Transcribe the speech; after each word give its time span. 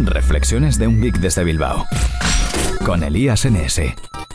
Reflexiones 0.00 0.78
de 0.78 0.86
un 0.86 1.00
geek 1.00 1.18
desde 1.18 1.44
Bilbao. 1.44 1.84
Con 2.84 3.02
Elías 3.02 3.44
NS. 3.44 3.80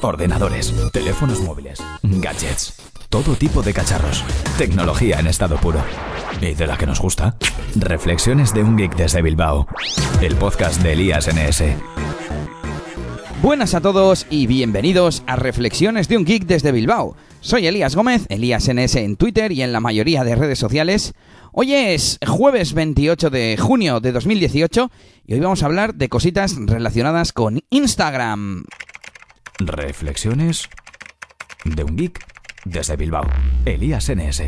Ordenadores, 0.01 0.73
teléfonos 0.91 1.39
móviles, 1.41 1.81
gadgets, 2.03 2.73
todo 3.09 3.35
tipo 3.35 3.61
de 3.61 3.73
cacharros. 3.73 4.25
Tecnología 4.57 5.19
en 5.19 5.27
estado 5.27 5.55
puro. 5.57 5.79
¿Y 6.41 6.53
de 6.53 6.67
la 6.67 6.77
que 6.77 6.85
nos 6.85 6.99
gusta? 6.99 7.37
Reflexiones 7.75 8.53
de 8.53 8.63
un 8.63 8.75
geek 8.75 8.95
desde 8.95 9.21
Bilbao. 9.21 9.67
El 10.21 10.35
podcast 10.35 10.81
de 10.81 10.93
Elías 10.93 11.29
NS. 11.33 11.63
Buenas 13.43 13.73
a 13.73 13.81
todos 13.81 14.25
y 14.29 14.47
bienvenidos 14.47 15.21
a 15.27 15.35
Reflexiones 15.35 16.07
de 16.07 16.15
un 16.15 16.23
Geek 16.23 16.45
desde 16.45 16.71
Bilbao. 16.71 17.17
Soy 17.43 17.67
Elías 17.67 17.93
Gómez, 17.93 18.25
Elías 18.29 18.69
NS 18.73 18.95
en 18.95 19.17
Twitter 19.17 19.51
y 19.51 19.63
en 19.63 19.73
la 19.73 19.81
mayoría 19.81 20.23
de 20.23 20.33
redes 20.33 20.57
sociales. 20.57 21.13
Hoy 21.51 21.73
es 21.73 22.17
jueves 22.25 22.73
28 22.73 23.29
de 23.29 23.57
junio 23.57 23.99
de 23.99 24.13
2018 24.13 24.89
y 25.27 25.33
hoy 25.33 25.41
vamos 25.41 25.61
a 25.61 25.65
hablar 25.65 25.93
de 25.93 26.07
cositas 26.07 26.55
relacionadas 26.57 27.33
con 27.33 27.59
Instagram. 27.69 28.63
Reflexiones 29.59 30.69
de 31.65 31.83
un 31.83 31.97
geek 31.97 32.25
desde 32.63 32.95
Bilbao. 32.95 33.25
Elías 33.65 34.09
NS. 34.09 34.43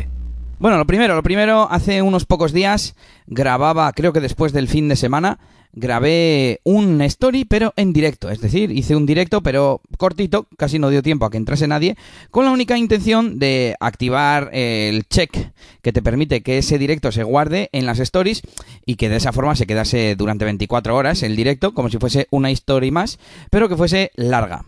Bueno, 0.58 0.78
lo 0.78 0.86
primero, 0.86 1.14
lo 1.14 1.22
primero, 1.22 1.70
hace 1.70 2.00
unos 2.00 2.24
pocos 2.24 2.54
días 2.54 2.96
grababa, 3.26 3.92
creo 3.92 4.14
que 4.14 4.20
después 4.20 4.54
del 4.54 4.68
fin 4.68 4.88
de 4.88 4.96
semana, 4.96 5.38
grabé 5.76 6.60
un 6.64 7.00
story, 7.02 7.44
pero 7.44 7.72
en 7.76 7.92
directo. 7.92 8.30
Es 8.30 8.40
decir, 8.40 8.72
hice 8.72 8.96
un 8.96 9.06
directo, 9.06 9.42
pero 9.42 9.80
cortito, 9.98 10.48
casi 10.56 10.80
no 10.80 10.90
dio 10.90 11.02
tiempo 11.02 11.26
a 11.26 11.30
que 11.30 11.36
entrase 11.36 11.68
nadie, 11.68 11.96
con 12.30 12.44
la 12.44 12.50
única 12.50 12.76
intención 12.76 13.38
de 13.38 13.76
activar 13.78 14.50
el 14.52 15.06
check 15.06 15.52
que 15.82 15.92
te 15.92 16.02
permite 16.02 16.42
que 16.42 16.58
ese 16.58 16.78
directo 16.78 17.12
se 17.12 17.22
guarde 17.22 17.68
en 17.72 17.86
las 17.86 18.00
stories 18.00 18.42
y 18.84 18.96
que 18.96 19.08
de 19.08 19.16
esa 19.16 19.32
forma 19.32 19.54
se 19.54 19.66
quedase 19.66 20.16
durante 20.16 20.44
24 20.46 20.96
horas 20.96 21.22
el 21.22 21.36
directo, 21.36 21.74
como 21.74 21.90
si 21.90 21.98
fuese 21.98 22.26
una 22.30 22.50
story 22.50 22.90
más, 22.90 23.18
pero 23.50 23.68
que 23.68 23.76
fuese 23.76 24.10
larga. 24.16 24.64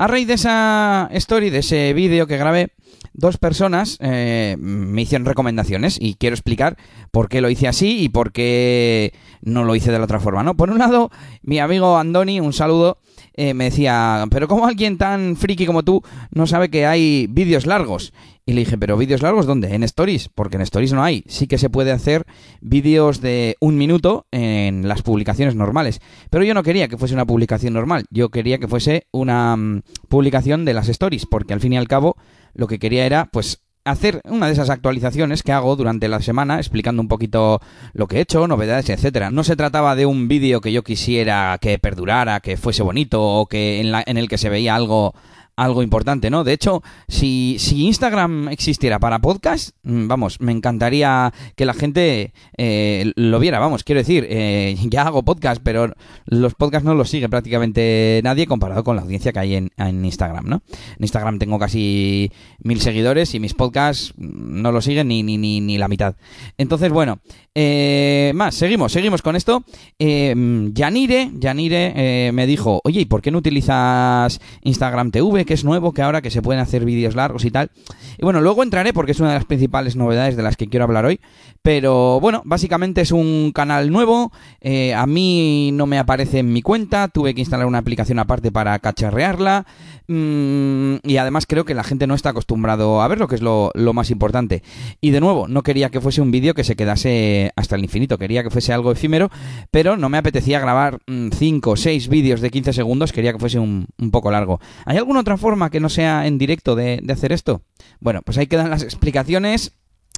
A 0.00 0.06
raíz 0.06 0.26
de 0.26 0.32
esa 0.32 1.10
story, 1.12 1.50
de 1.50 1.58
ese 1.58 1.92
vídeo 1.92 2.26
que 2.26 2.38
grabé, 2.38 2.72
dos 3.12 3.36
personas 3.36 3.98
eh, 4.00 4.56
me 4.58 5.02
hicieron 5.02 5.26
recomendaciones 5.26 5.98
y 6.00 6.14
quiero 6.14 6.32
explicar 6.32 6.78
por 7.10 7.28
qué 7.28 7.42
lo 7.42 7.50
hice 7.50 7.68
así 7.68 8.00
y 8.00 8.08
por 8.08 8.32
qué 8.32 9.12
no 9.42 9.62
lo 9.62 9.74
hice 9.76 9.92
de 9.92 9.98
la 9.98 10.04
otra 10.04 10.18
forma, 10.18 10.42
¿no? 10.42 10.56
Por 10.56 10.70
un 10.70 10.78
lado, 10.78 11.10
mi 11.42 11.58
amigo 11.58 11.98
Andoni, 11.98 12.40
un 12.40 12.54
saludo, 12.54 12.96
eh, 13.34 13.54
me 13.54 13.64
decía, 13.64 14.26
pero 14.30 14.48
¿cómo 14.48 14.66
alguien 14.66 14.98
tan 14.98 15.36
friki 15.36 15.66
como 15.66 15.82
tú 15.82 16.02
no 16.30 16.46
sabe 16.46 16.70
que 16.70 16.86
hay 16.86 17.26
vídeos 17.28 17.66
largos? 17.66 18.12
Y 18.46 18.52
le 18.52 18.60
dije, 18.60 18.76
¿pero 18.76 18.96
vídeos 18.96 19.22
largos 19.22 19.46
dónde? 19.46 19.74
En 19.74 19.84
Stories, 19.84 20.28
porque 20.28 20.56
en 20.56 20.62
Stories 20.62 20.92
no 20.92 21.04
hay. 21.04 21.22
Sí 21.28 21.46
que 21.46 21.58
se 21.58 21.70
puede 21.70 21.92
hacer 21.92 22.24
vídeos 22.60 23.20
de 23.20 23.56
un 23.60 23.76
minuto 23.76 24.26
en 24.32 24.88
las 24.88 25.02
publicaciones 25.02 25.54
normales. 25.54 26.00
Pero 26.30 26.44
yo 26.44 26.54
no 26.54 26.62
quería 26.62 26.88
que 26.88 26.96
fuese 26.96 27.14
una 27.14 27.26
publicación 27.26 27.74
normal, 27.74 28.06
yo 28.10 28.30
quería 28.30 28.58
que 28.58 28.66
fuese 28.66 29.06
una 29.12 29.56
mm, 29.56 29.82
publicación 30.08 30.64
de 30.64 30.74
las 30.74 30.88
Stories, 30.88 31.26
porque 31.26 31.54
al 31.54 31.60
fin 31.60 31.74
y 31.74 31.76
al 31.76 31.88
cabo 31.88 32.16
lo 32.54 32.66
que 32.66 32.78
quería 32.78 33.06
era, 33.06 33.28
pues, 33.32 33.62
hacer 33.90 34.20
una 34.24 34.46
de 34.46 34.52
esas 34.52 34.70
actualizaciones 34.70 35.42
que 35.42 35.52
hago 35.52 35.76
durante 35.76 36.08
la 36.08 36.20
semana 36.20 36.58
explicando 36.58 37.02
un 37.02 37.08
poquito 37.08 37.60
lo 37.92 38.06
que 38.06 38.16
he 38.16 38.20
hecho, 38.20 38.46
novedades, 38.46 38.88
etcétera. 38.90 39.30
No 39.30 39.44
se 39.44 39.56
trataba 39.56 39.96
de 39.96 40.06
un 40.06 40.28
vídeo 40.28 40.60
que 40.60 40.72
yo 40.72 40.82
quisiera 40.82 41.56
que 41.60 41.78
perdurara, 41.78 42.40
que 42.40 42.56
fuese 42.56 42.82
bonito 42.82 43.22
o 43.22 43.46
que 43.46 43.80
en, 43.80 43.92
la, 43.92 44.02
en 44.06 44.16
el 44.16 44.28
que 44.28 44.38
se 44.38 44.48
veía 44.48 44.74
algo 44.74 45.14
algo 45.60 45.82
importante, 45.82 46.30
¿no? 46.30 46.42
De 46.42 46.54
hecho, 46.54 46.82
si, 47.06 47.56
si 47.58 47.84
Instagram 47.84 48.48
existiera 48.48 48.98
para 48.98 49.18
podcast, 49.18 49.76
mm, 49.82 50.08
vamos, 50.08 50.40
me 50.40 50.52
encantaría 50.52 51.32
que 51.54 51.66
la 51.66 51.74
gente 51.74 52.32
eh, 52.56 53.12
lo 53.14 53.38
viera, 53.38 53.58
vamos, 53.58 53.84
quiero 53.84 54.00
decir, 54.00 54.26
eh, 54.30 54.74
ya 54.88 55.02
hago 55.02 55.22
podcast, 55.22 55.60
pero 55.62 55.92
los 56.24 56.54
podcasts 56.54 56.86
no 56.86 56.94
los 56.94 57.10
sigue 57.10 57.28
prácticamente 57.28 58.20
nadie 58.24 58.46
comparado 58.46 58.84
con 58.84 58.96
la 58.96 59.02
audiencia 59.02 59.32
que 59.32 59.38
hay 59.38 59.54
en, 59.56 59.70
en 59.76 60.02
Instagram, 60.02 60.46
¿no? 60.46 60.62
En 60.70 61.04
Instagram 61.04 61.38
tengo 61.38 61.58
casi 61.58 62.32
mil 62.62 62.80
seguidores 62.80 63.34
y 63.34 63.40
mis 63.40 63.52
podcasts 63.52 64.14
no 64.16 64.72
lo 64.72 64.80
siguen 64.80 65.08
ni, 65.08 65.22
ni, 65.22 65.36
ni, 65.36 65.60
ni 65.60 65.76
la 65.76 65.88
mitad. 65.88 66.16
Entonces, 66.56 66.90
bueno, 66.90 67.20
eh, 67.54 68.30
más, 68.34 68.54
seguimos, 68.54 68.92
seguimos 68.92 69.22
con 69.22 69.34
esto. 69.34 69.64
Eh, 69.98 70.34
Yanire, 70.72 71.30
Yanire 71.34 71.92
eh, 71.96 72.32
me 72.32 72.46
dijo, 72.46 72.80
oye, 72.84 73.00
¿y 73.00 73.04
por 73.06 73.22
qué 73.22 73.30
no 73.30 73.38
utilizas 73.38 74.40
Instagram 74.62 75.10
TV, 75.10 75.44
que 75.50 75.54
es 75.54 75.64
nuevo, 75.64 75.92
que 75.92 76.00
ahora 76.00 76.22
que 76.22 76.30
se 76.30 76.42
pueden 76.42 76.62
hacer 76.62 76.84
vídeos 76.84 77.16
largos 77.16 77.44
y 77.44 77.50
tal? 77.50 77.72
Y 78.18 78.22
bueno, 78.22 78.40
luego 78.40 78.62
entraré 78.62 78.92
porque 78.92 79.10
es 79.10 79.18
una 79.18 79.30
de 79.30 79.34
las 79.34 79.46
principales 79.46 79.96
novedades 79.96 80.36
de 80.36 80.44
las 80.44 80.56
que 80.56 80.68
quiero 80.68 80.84
hablar 80.84 81.06
hoy. 81.06 81.18
Pero 81.62 82.20
bueno, 82.20 82.40
básicamente 82.46 83.02
es 83.02 83.12
un 83.12 83.52
canal 83.54 83.90
nuevo. 83.90 84.32
eh, 84.60 84.94
a 84.94 85.06
mí 85.06 85.70
no 85.72 85.86
me 85.86 85.98
aparece 85.98 86.38
en 86.38 86.52
mi 86.52 86.62
cuenta. 86.62 87.08
Tuve 87.08 87.34
que 87.34 87.40
instalar 87.40 87.66
una 87.66 87.78
aplicación 87.78 88.18
aparte 88.18 88.50
para 88.50 88.78
cacharrearla. 88.78 89.66
Mm, 90.08 90.96
y 91.04 91.18
además 91.18 91.46
creo 91.46 91.64
que 91.64 91.74
la 91.74 91.84
gente 91.84 92.06
no 92.06 92.14
está 92.14 92.30
acostumbrado 92.30 93.02
a 93.02 93.08
verlo, 93.08 93.28
que 93.28 93.34
es 93.34 93.42
lo, 93.42 93.72
más 93.92 94.10
importante. 94.10 94.62
Y 95.00 95.10
de 95.10 95.20
nuevo, 95.20 95.48
no 95.48 95.62
quería 95.62 95.90
que 95.90 96.00
fuese 96.00 96.22
un 96.22 96.30
vídeo 96.30 96.54
que 96.54 96.64
se 96.64 96.76
quedase 96.76 97.52
hasta 97.56 97.76
el 97.76 97.84
infinito. 97.84 98.18
Quería 98.18 98.42
que 98.42 98.50
fuese 98.50 98.72
algo 98.72 98.90
efímero, 98.90 99.30
pero 99.70 99.96
no 99.96 100.08
me 100.08 100.18
apetecía 100.18 100.60
grabar 100.60 100.98
5 101.06 101.70
o 101.70 101.76
6 101.76 102.08
vídeos 102.08 102.40
de 102.40 102.50
15 102.50 102.72
segundos. 102.72 103.12
Quería 103.12 103.32
que 103.32 103.38
fuese 103.38 103.58
un, 103.58 103.86
poco 104.10 104.30
largo. 104.30 104.60
¿Hay 104.86 104.96
alguna 104.96 105.20
otra 105.20 105.36
forma 105.36 105.70
que 105.70 105.80
no 105.80 105.88
sea 105.90 106.26
en 106.26 106.38
directo 106.38 106.74
de 106.74 107.02
hacer 107.10 107.32
esto? 107.32 107.62
Bueno, 108.00 108.22
pues 108.22 108.38
ahí 108.38 108.46
quedan 108.46 108.70
las 108.70 108.82
explicaciones. 108.82 109.74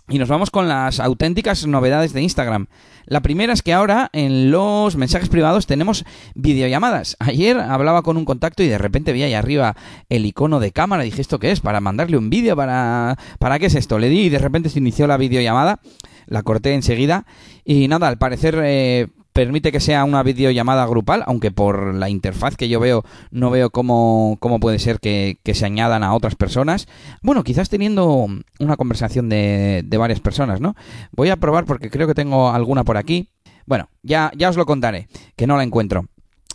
Y 0.09 0.19
nos 0.19 0.29
vamos 0.29 0.51
con 0.51 0.69
las 0.69 1.01
auténticas 1.01 1.67
novedades 1.67 2.13
de 2.13 2.23
Instagram. 2.23 2.67
La 3.07 3.21
primera 3.21 3.53
es 3.53 3.63
que 3.63 3.73
ahora 3.73 4.11
en 4.13 4.51
los 4.51 4.97
mensajes 4.97 5.29
privados 5.29 5.67
tenemos 5.67 6.05
videollamadas. 6.35 7.17
Ayer 7.21 7.59
hablaba 7.59 8.03
con 8.03 8.17
un 8.17 8.25
contacto 8.25 8.63
y 8.63 8.69
de 8.69 8.79
repente 8.79 9.13
vi 9.13 9.23
ahí 9.23 9.35
arriba 9.35 9.77
el 10.09 10.27
icono 10.27 10.61
de 10.61 10.73
cámara. 10.73 11.05
Dije, 11.05 11.21
¿esto 11.21 11.39
qué 11.39 11.53
es? 11.53 11.61
¿Para 11.61 11.81
mandarle 11.81 12.17
un 12.17 12.31
vídeo? 12.31 12.57
¿Para... 12.57 13.17
¿Para 13.39 13.59
qué 13.59 13.67
es 13.67 13.75
esto? 13.75 13.99
Le 13.99 14.09
di 14.09 14.23
y 14.23 14.29
de 14.29 14.39
repente 14.39 14.71
se 14.71 14.81
inició 14.81 15.07
la 15.07 15.17
videollamada. 15.17 15.81
La 16.27 16.43
corté 16.43 16.75
enseguida. 16.75 17.25
Y 17.65 17.89
nada, 17.89 18.09
al 18.09 18.19
parecer... 18.19 18.61
Eh, 18.63 19.09
permite 19.33 19.73
que 19.73 19.81
sea 19.81 20.05
una 20.05 20.23
videollamada 20.23 20.87
grupal, 20.87 21.23
aunque 21.27 21.51
por 21.51 21.95
la 21.95 22.09
interfaz 22.09 22.57
que 22.57 22.69
yo 22.69 22.81
veo 22.81 23.05
no 23.31 23.51
veo 23.51 23.71
cómo, 23.71 24.37
cómo 24.41 24.61
puede 24.61 24.79
ser 24.79 25.01
que, 25.01 25.39
se 25.53 25.67
añadan 25.67 26.03
a 26.03 26.15
otras 26.15 26.35
personas. 26.35 26.89
Bueno, 27.23 27.45
quizás 27.45 27.69
teniendo 27.69 28.27
una 28.59 28.77
conversación 28.77 29.29
de, 29.29 29.83
de, 29.85 29.97
varias 29.99 30.21
personas, 30.21 30.61
¿no? 30.61 30.75
Voy 31.13 31.31
a 31.31 31.37
probar 31.37 31.65
porque 31.65 31.91
creo 31.91 32.07
que 32.07 32.15
tengo 32.15 32.51
alguna 32.51 32.85
por 32.85 32.97
aquí. 32.97 33.29
Bueno, 33.67 33.89
ya, 34.03 34.33
ya 34.37 34.49
os 34.49 34.57
lo 34.57 34.67
contaré, 34.67 35.09
que 35.37 35.47
no 35.47 35.57
la 35.57 35.63
encuentro. 35.63 36.07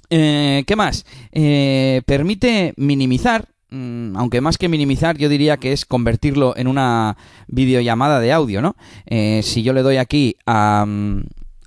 Eh, 0.10 0.64
¿Qué 0.66 0.76
más? 0.76 1.06
Eh, 1.32 2.02
permite 2.06 2.74
minimizar 2.78 3.50
mm, 3.70 4.16
aunque 4.16 4.42
más 4.42 4.58
que 4.58 4.70
minimizar, 4.70 5.18
yo 5.18 5.30
diría 5.30 5.58
que 5.58 5.74
es 5.74 5.86
convertirlo 5.86 6.56
en 6.56 6.68
una 6.68 7.18
videollamada 7.48 8.20
de 8.20 8.32
audio, 8.32 8.62
¿no? 8.62 8.76
Eh, 9.06 9.42
si 9.44 9.64
yo 9.64 9.74
le 9.74 9.82
doy 9.82 9.98
aquí 9.98 10.36
a, 10.46 10.86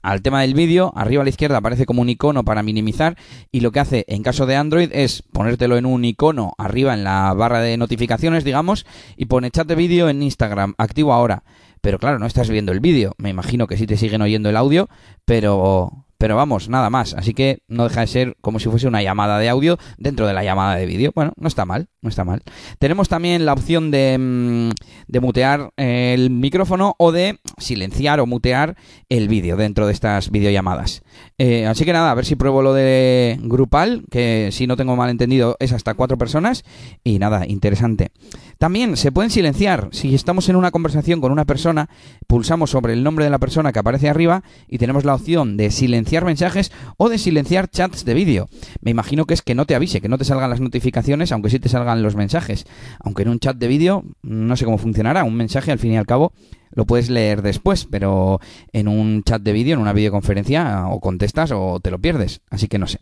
al 0.02 0.22
tema 0.22 0.42
del 0.42 0.54
vídeo, 0.54 0.92
arriba 0.96 1.22
a 1.22 1.24
la 1.24 1.30
izquierda 1.30 1.58
aparece 1.58 1.86
como 1.86 2.02
un 2.02 2.08
icono 2.08 2.44
para 2.44 2.62
minimizar 2.62 3.16
y 3.50 3.60
lo 3.60 3.72
que 3.72 3.80
hace 3.80 4.04
en 4.08 4.22
caso 4.22 4.46
de 4.46 4.56
Android 4.56 4.90
es 4.92 5.22
ponértelo 5.32 5.76
en 5.76 5.86
un 5.86 6.04
icono 6.04 6.52
arriba 6.58 6.94
en 6.94 7.04
la 7.04 7.32
barra 7.34 7.60
de 7.60 7.76
notificaciones, 7.76 8.44
digamos, 8.44 8.86
y 9.16 9.26
pone 9.26 9.50
chat 9.50 9.66
de 9.66 9.74
vídeo 9.74 10.08
en 10.08 10.22
Instagram, 10.22 10.74
activo 10.78 11.12
ahora. 11.12 11.44
Pero 11.80 11.98
claro, 11.98 12.18
no 12.18 12.26
estás 12.26 12.50
viendo 12.50 12.72
el 12.72 12.80
vídeo. 12.80 13.14
Me 13.16 13.30
imagino 13.30 13.66
que 13.66 13.76
sí 13.76 13.86
te 13.86 13.96
siguen 13.96 14.20
oyendo 14.22 14.50
el 14.50 14.56
audio, 14.56 14.88
pero 15.24 16.04
pero 16.20 16.36
vamos, 16.36 16.68
nada 16.68 16.90
más. 16.90 17.14
Así 17.14 17.32
que 17.32 17.62
no 17.66 17.88
deja 17.88 18.02
de 18.02 18.06
ser 18.06 18.36
como 18.42 18.60
si 18.60 18.68
fuese 18.68 18.86
una 18.86 19.02
llamada 19.02 19.38
de 19.38 19.48
audio 19.48 19.78
dentro 19.96 20.26
de 20.26 20.34
la 20.34 20.44
llamada 20.44 20.76
de 20.76 20.84
vídeo. 20.84 21.12
Bueno, 21.14 21.32
no 21.38 21.48
está 21.48 21.64
mal, 21.64 21.88
no 22.02 22.10
está 22.10 22.24
mal. 22.24 22.42
Tenemos 22.78 23.08
también 23.08 23.46
la 23.46 23.54
opción 23.54 23.90
de, 23.90 24.70
de 25.08 25.20
mutear 25.20 25.70
el 25.78 26.28
micrófono 26.28 26.94
o 26.98 27.10
de 27.10 27.38
silenciar 27.56 28.20
o 28.20 28.26
mutear 28.26 28.76
el 29.08 29.28
vídeo 29.28 29.56
dentro 29.56 29.86
de 29.86 29.94
estas 29.94 30.30
videollamadas. 30.30 31.00
Eh, 31.38 31.66
así 31.66 31.86
que 31.86 31.94
nada, 31.94 32.10
a 32.10 32.14
ver 32.14 32.26
si 32.26 32.36
pruebo 32.36 32.60
lo 32.60 32.74
de 32.74 33.38
grupal, 33.40 34.04
que 34.10 34.50
si 34.52 34.66
no 34.66 34.76
tengo 34.76 34.96
mal 34.96 35.08
entendido 35.08 35.56
es 35.58 35.72
hasta 35.72 35.94
cuatro 35.94 36.18
personas. 36.18 36.64
Y 37.02 37.18
nada, 37.18 37.46
interesante. 37.46 38.10
También 38.58 38.98
se 38.98 39.10
pueden 39.10 39.30
silenciar. 39.30 39.88
Si 39.92 40.14
estamos 40.14 40.50
en 40.50 40.56
una 40.56 40.70
conversación 40.70 41.22
con 41.22 41.32
una 41.32 41.46
persona, 41.46 41.88
pulsamos 42.26 42.68
sobre 42.68 42.92
el 42.92 43.02
nombre 43.02 43.24
de 43.24 43.30
la 43.30 43.38
persona 43.38 43.72
que 43.72 43.78
aparece 43.78 44.10
arriba 44.10 44.42
y 44.68 44.76
tenemos 44.76 45.06
la 45.06 45.14
opción 45.14 45.56
de 45.56 45.70
silenciar 45.70 46.09
mensajes 46.18 46.72
o 46.96 47.08
de 47.08 47.18
silenciar 47.18 47.68
chats 47.68 48.04
de 48.04 48.14
vídeo. 48.14 48.48
Me 48.80 48.90
imagino 48.90 49.24
que 49.24 49.34
es 49.34 49.42
que 49.42 49.54
no 49.54 49.66
te 49.66 49.74
avise, 49.74 50.00
que 50.00 50.08
no 50.08 50.18
te 50.18 50.24
salgan 50.24 50.50
las 50.50 50.60
notificaciones, 50.60 51.32
aunque 51.32 51.50
sí 51.50 51.58
te 51.58 51.68
salgan 51.68 52.02
los 52.02 52.16
mensajes. 52.16 52.66
Aunque 52.98 53.22
en 53.22 53.28
un 53.28 53.38
chat 53.38 53.56
de 53.56 53.68
vídeo 53.68 54.04
no 54.22 54.56
sé 54.56 54.64
cómo 54.64 54.78
funcionará. 54.78 55.24
Un 55.24 55.36
mensaje 55.36 55.72
al 55.72 55.78
fin 55.78 55.92
y 55.92 55.96
al 55.96 56.06
cabo 56.06 56.32
lo 56.72 56.86
puedes 56.86 57.10
leer 57.10 57.42
después, 57.42 57.86
pero 57.90 58.40
en 58.72 58.88
un 58.88 59.22
chat 59.22 59.42
de 59.42 59.52
vídeo, 59.52 59.74
en 59.74 59.80
una 59.80 59.92
videoconferencia, 59.92 60.86
o 60.88 61.00
contestas 61.00 61.52
o 61.52 61.80
te 61.80 61.90
lo 61.90 61.98
pierdes. 61.98 62.40
Así 62.50 62.68
que 62.68 62.78
no 62.78 62.86
sé. 62.86 62.98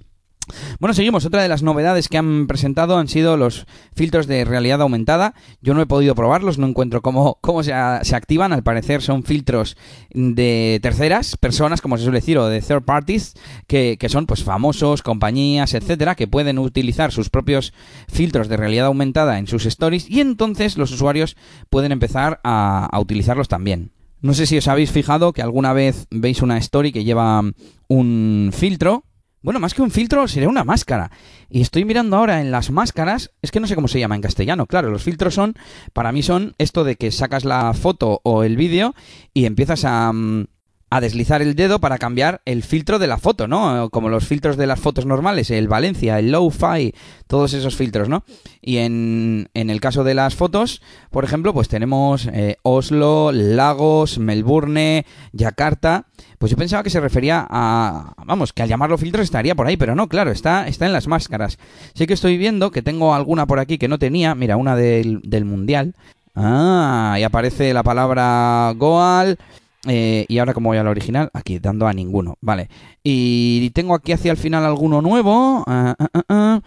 Bueno, 0.81 0.95
seguimos. 0.95 1.25
Otra 1.25 1.43
de 1.43 1.49
las 1.49 1.63
novedades 1.63 2.09
que 2.09 2.19
han 2.19 2.47
presentado 2.47 2.99
han 2.99 3.09
sido 3.09 3.37
los 3.37 3.67
filtros 3.95 4.27
de 4.27 4.45
realidad 4.45 4.81
aumentada. 4.81 5.35
Yo 5.61 5.75
no 5.75 5.83
he 5.83 5.87
podido 5.87 6.15
probarlos, 6.15 6.59
no 6.59 6.67
encuentro 6.67 7.03
cómo, 7.03 7.39
cómo 7.41 7.63
se, 7.63 7.73
activan. 7.73 8.53
Al 8.53 8.63
parecer 8.63 9.03
son 9.03 9.23
filtros 9.23 9.77
de 10.11 10.79
terceras 10.83 11.37
personas, 11.37 11.81
como 11.81 11.97
se 11.97 12.05
suele 12.05 12.19
decir, 12.19 12.39
o 12.39 12.47
de 12.47 12.61
third 12.61 12.83
parties, 12.83 13.35
que, 13.67 13.97
que 13.99 14.09
son 14.09 14.27
pues 14.27 14.45
famosos, 14.45 15.03
compañías, 15.03 15.75
etcétera, 15.75 16.15
que 16.15 16.29
pueden 16.29 16.59
utilizar 16.59 17.13
sus 17.13 17.31
propios 17.31 17.73
filtros 18.09 18.49
de 18.49 18.57
realidad 18.57 18.87
aumentada 18.87 19.39
en 19.39 19.47
sus 19.47 19.67
stories 19.67 20.09
y 20.09 20.21
entonces 20.21 20.79
los 20.79 20.93
usuarios 20.93 21.37
pueden 21.71 21.93
empezar 21.93 22.41
a 22.43 22.99
utilizarlos 23.01 23.49
también. 23.49 23.93
No 24.21 24.35
sé 24.35 24.47
si 24.47 24.59
os 24.59 24.67
habéis 24.67 24.91
fijado 24.91 25.33
que 25.33 25.43
alguna 25.43 25.73
vez 25.73 26.07
veis 26.11 26.43
una 26.43 26.59
story 26.59 26.91
que 26.91 27.05
lleva 27.05 27.41
un 27.87 28.51
filtro 28.53 29.05
bueno, 29.43 29.61
más 29.61 29.75
que 29.75 29.83
un 29.83 29.91
filtro 29.91 30.27
sería 30.29 30.49
una 30.49 30.65
máscara. 30.65 31.11
Y 31.49 31.61
estoy 31.61 31.85
mirando 31.85 32.17
ahora 32.17 32.41
en 32.41 32.51
las 32.51 32.71
máscaras, 32.71 33.31
es 33.43 33.51
que 33.51 33.61
no 33.61 33.67
sé 33.67 33.75
cómo 33.75 33.89
se 33.89 34.01
llama 34.01 34.17
en 34.17 34.23
castellano. 34.23 34.67
Claro, 34.67 34.91
los 34.91 35.03
filtros 35.03 35.35
son, 35.35 35.55
para 35.93 36.13
mí 36.13 36.23
son 36.23 36.55
esto 36.59 36.85
de 36.85 36.97
que 36.97 37.11
sacas 37.11 37.45
la 37.45 37.73
foto 37.75 38.21
o 38.25 38.43
el 38.43 38.57
vídeo 38.57 38.95
y 39.33 39.47
empiezas 39.47 39.85
a, 39.85 40.13
a 40.91 41.01
deslizar 41.01 41.43
el 41.43 41.55
dedo 41.55 41.81
para 41.81 41.99
cambiar 41.99 42.41
el 42.47 42.63
filtro 42.63 42.99
de 42.99 43.07
la 43.07 43.19
foto, 43.19 43.47
¿no? 43.47 43.91
Como 43.91 44.09
los 44.09 44.27
filtros 44.27 44.57
de 44.57 44.67
las 44.67 44.81
fotos 44.81 45.05
normales, 45.05 45.51
el 45.51 45.69
Valencia, 45.69 46.19
el 46.19 46.31
Low-Fi, 46.31 46.95
todos 47.27 47.53
esos 47.53 47.77
filtros, 47.77 48.09
¿no? 48.09 48.25
Y 48.63 48.79
en, 48.79 49.51
en, 49.53 49.69
el 49.69 49.81
caso 49.81 50.03
de 50.03 50.15
las 50.15 50.35
fotos, 50.35 50.81
por 51.11 51.25
ejemplo, 51.25 51.53
pues 51.53 51.69
tenemos 51.69 52.27
eh, 52.33 52.57
Oslo, 52.63 53.33
Lagos, 53.33 54.19
Melbourne, 54.19 55.05
Yakarta. 55.33 56.07
Pues 56.39 56.51
yo 56.51 56.57
pensaba 56.57 56.83
que 56.83 56.91
se 56.91 57.01
refería 57.01 57.47
a, 57.51 58.15
vamos, 58.25 58.53
que 58.53 58.63
al 58.63 58.69
llamarlo 58.69 58.97
filtros 58.97 59.25
estaría 59.25 59.55
por 59.55 59.67
ahí, 59.67 59.77
pero 59.77 59.95
no, 59.95 60.09
claro, 60.09 60.31
está, 60.31 60.69
está 60.69 60.87
en 60.87 60.93
las 60.93 61.07
máscaras. 61.07 61.59
Sí 61.95 62.07
que 62.07 62.15
estoy 62.15 62.39
viendo 62.39 62.71
que 62.71 62.83
tengo 62.83 63.15
alguna 63.15 63.47
por 63.47 63.59
aquí 63.59 63.77
que 63.77 63.89
no 63.89 63.99
tenía, 63.99 64.35
mira, 64.35 64.57
una 64.57 64.75
del, 64.75 65.21
del 65.23 65.45
Mundial. 65.45 65.95
Ah, 66.35 67.17
y 67.19 67.25
aparece 67.25 67.75
la 67.75 67.83
palabra 67.83 68.73
Goal. 68.77 69.39
Eh, 69.87 70.27
y 70.29 70.39
ahora 70.39 70.55
como 70.55 70.71
voy 70.71 70.79
al 70.79 70.89
original, 70.89 71.31
aquí 71.33 71.59
dando 71.59 71.87
a 71.87 71.93
ninguno, 71.93 72.37
vale. 72.41 72.69
Y 73.03 73.71
tengo 73.71 73.95
aquí 73.95 74.13
hacia 74.13 74.33
el 74.33 74.37
final 74.37 74.65
alguno 74.65 75.01
nuevo. 75.03 75.65
Ah, 75.67 75.95
ah, 75.99 76.23
ah. 76.29 76.61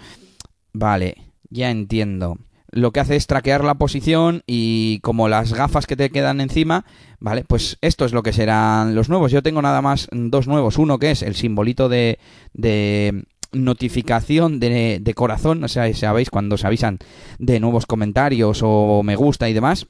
Vale, 0.73 1.17
ya 1.49 1.69
entiendo. 1.69 2.37
Lo 2.73 2.91
que 2.91 3.01
hace 3.01 3.17
es 3.17 3.27
traquear 3.27 3.65
la 3.65 3.75
posición 3.75 4.43
y 4.47 4.99
como 4.99 5.27
las 5.27 5.53
gafas 5.53 5.87
que 5.87 5.97
te 5.97 6.09
quedan 6.09 6.39
encima, 6.39 6.85
vale, 7.19 7.43
pues 7.43 7.77
esto 7.81 8.05
es 8.05 8.13
lo 8.13 8.23
que 8.23 8.31
serán 8.31 8.95
los 8.95 9.09
nuevos. 9.09 9.33
Yo 9.33 9.43
tengo 9.43 9.61
nada 9.61 9.81
más 9.81 10.07
dos 10.11 10.47
nuevos. 10.47 10.77
Uno 10.77 10.97
que 10.97 11.11
es 11.11 11.21
el 11.21 11.35
simbolito 11.35 11.89
de, 11.89 12.17
de 12.53 13.25
notificación 13.51 14.61
de, 14.61 14.99
de 15.01 15.13
corazón, 15.13 15.61
o 15.65 15.67
sea, 15.67 15.93
sabéis 15.93 16.29
cuando 16.29 16.55
os 16.55 16.63
avisan 16.63 16.99
de 17.39 17.59
nuevos 17.59 17.85
comentarios 17.85 18.61
o 18.63 19.03
me 19.03 19.17
gusta 19.17 19.49
y 19.49 19.53
demás. 19.53 19.87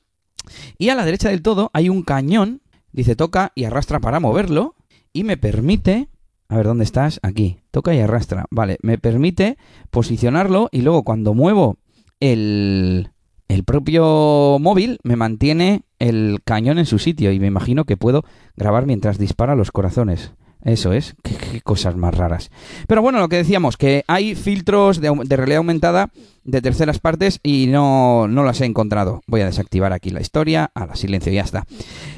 Y 0.80 0.90
a 0.90 0.96
la 0.96 1.06
derecha 1.06 1.30
del 1.30 1.44
todo 1.44 1.70
hay 1.74 1.88
un 1.88 2.02
cañón 2.02 2.62
Dice 2.94 3.16
toca 3.16 3.52
y 3.56 3.64
arrastra 3.64 4.00
para 4.00 4.20
moverlo 4.20 4.76
y 5.14 5.24
me 5.24 5.38
permite... 5.38 6.10
A 6.50 6.58
ver, 6.58 6.66
¿dónde 6.66 6.84
estás? 6.84 7.20
Aquí. 7.24 7.62
Toca 7.72 7.94
y 7.94 8.00
arrastra. 8.00 8.46
Vale, 8.52 8.78
me 8.82 8.98
permite 8.98 9.58
posicionarlo 9.90 10.68
y 10.72 10.82
luego 10.82 11.04
cuando 11.04 11.34
muevo 11.34 11.78
el, 12.20 13.12
el 13.48 13.64
propio 13.64 14.58
móvil 14.60 15.00
me 15.04 15.16
mantiene 15.16 15.84
el 16.00 16.40
cañón 16.44 16.80
en 16.80 16.86
su 16.86 17.00
sitio 17.00 17.32
y 17.32 17.40
me 17.40 17.48
imagino 17.48 17.86
que 17.86 17.96
puedo 17.96 18.24
grabar 18.58 18.86
mientras 18.86 19.18
dispara 19.18 19.56
los 19.56 19.72
corazones. 19.72 20.34
Eso 20.64 20.94
es, 20.94 21.16
qué, 21.24 21.62
cosas 21.62 21.96
más 21.96 22.16
raras. 22.16 22.52
Pero 22.88 23.02
bueno, 23.02 23.20
lo 23.20 23.30
que 23.30 23.38
decíamos, 23.38 23.78
que 23.78 24.04
hay 24.08 24.36
filtros 24.36 25.02
de, 25.02 25.10
realidad 25.36 25.58
aumentada 25.58 26.12
de 26.44 26.62
terceras 26.62 27.00
partes 27.00 27.40
y 27.42 27.68
no, 27.68 28.28
no 28.28 28.44
las 28.44 28.62
he 28.62 28.66
encontrado. 28.66 29.22
Voy 29.26 29.42
a 29.42 29.46
desactivar 29.46 29.92
aquí 29.92 30.12
la 30.12 30.22
historia, 30.22 30.70
a 30.76 30.86
la 30.86 30.96
silencio 30.96 31.32
y 31.32 31.36
ya 31.36 31.42
está. 31.42 31.66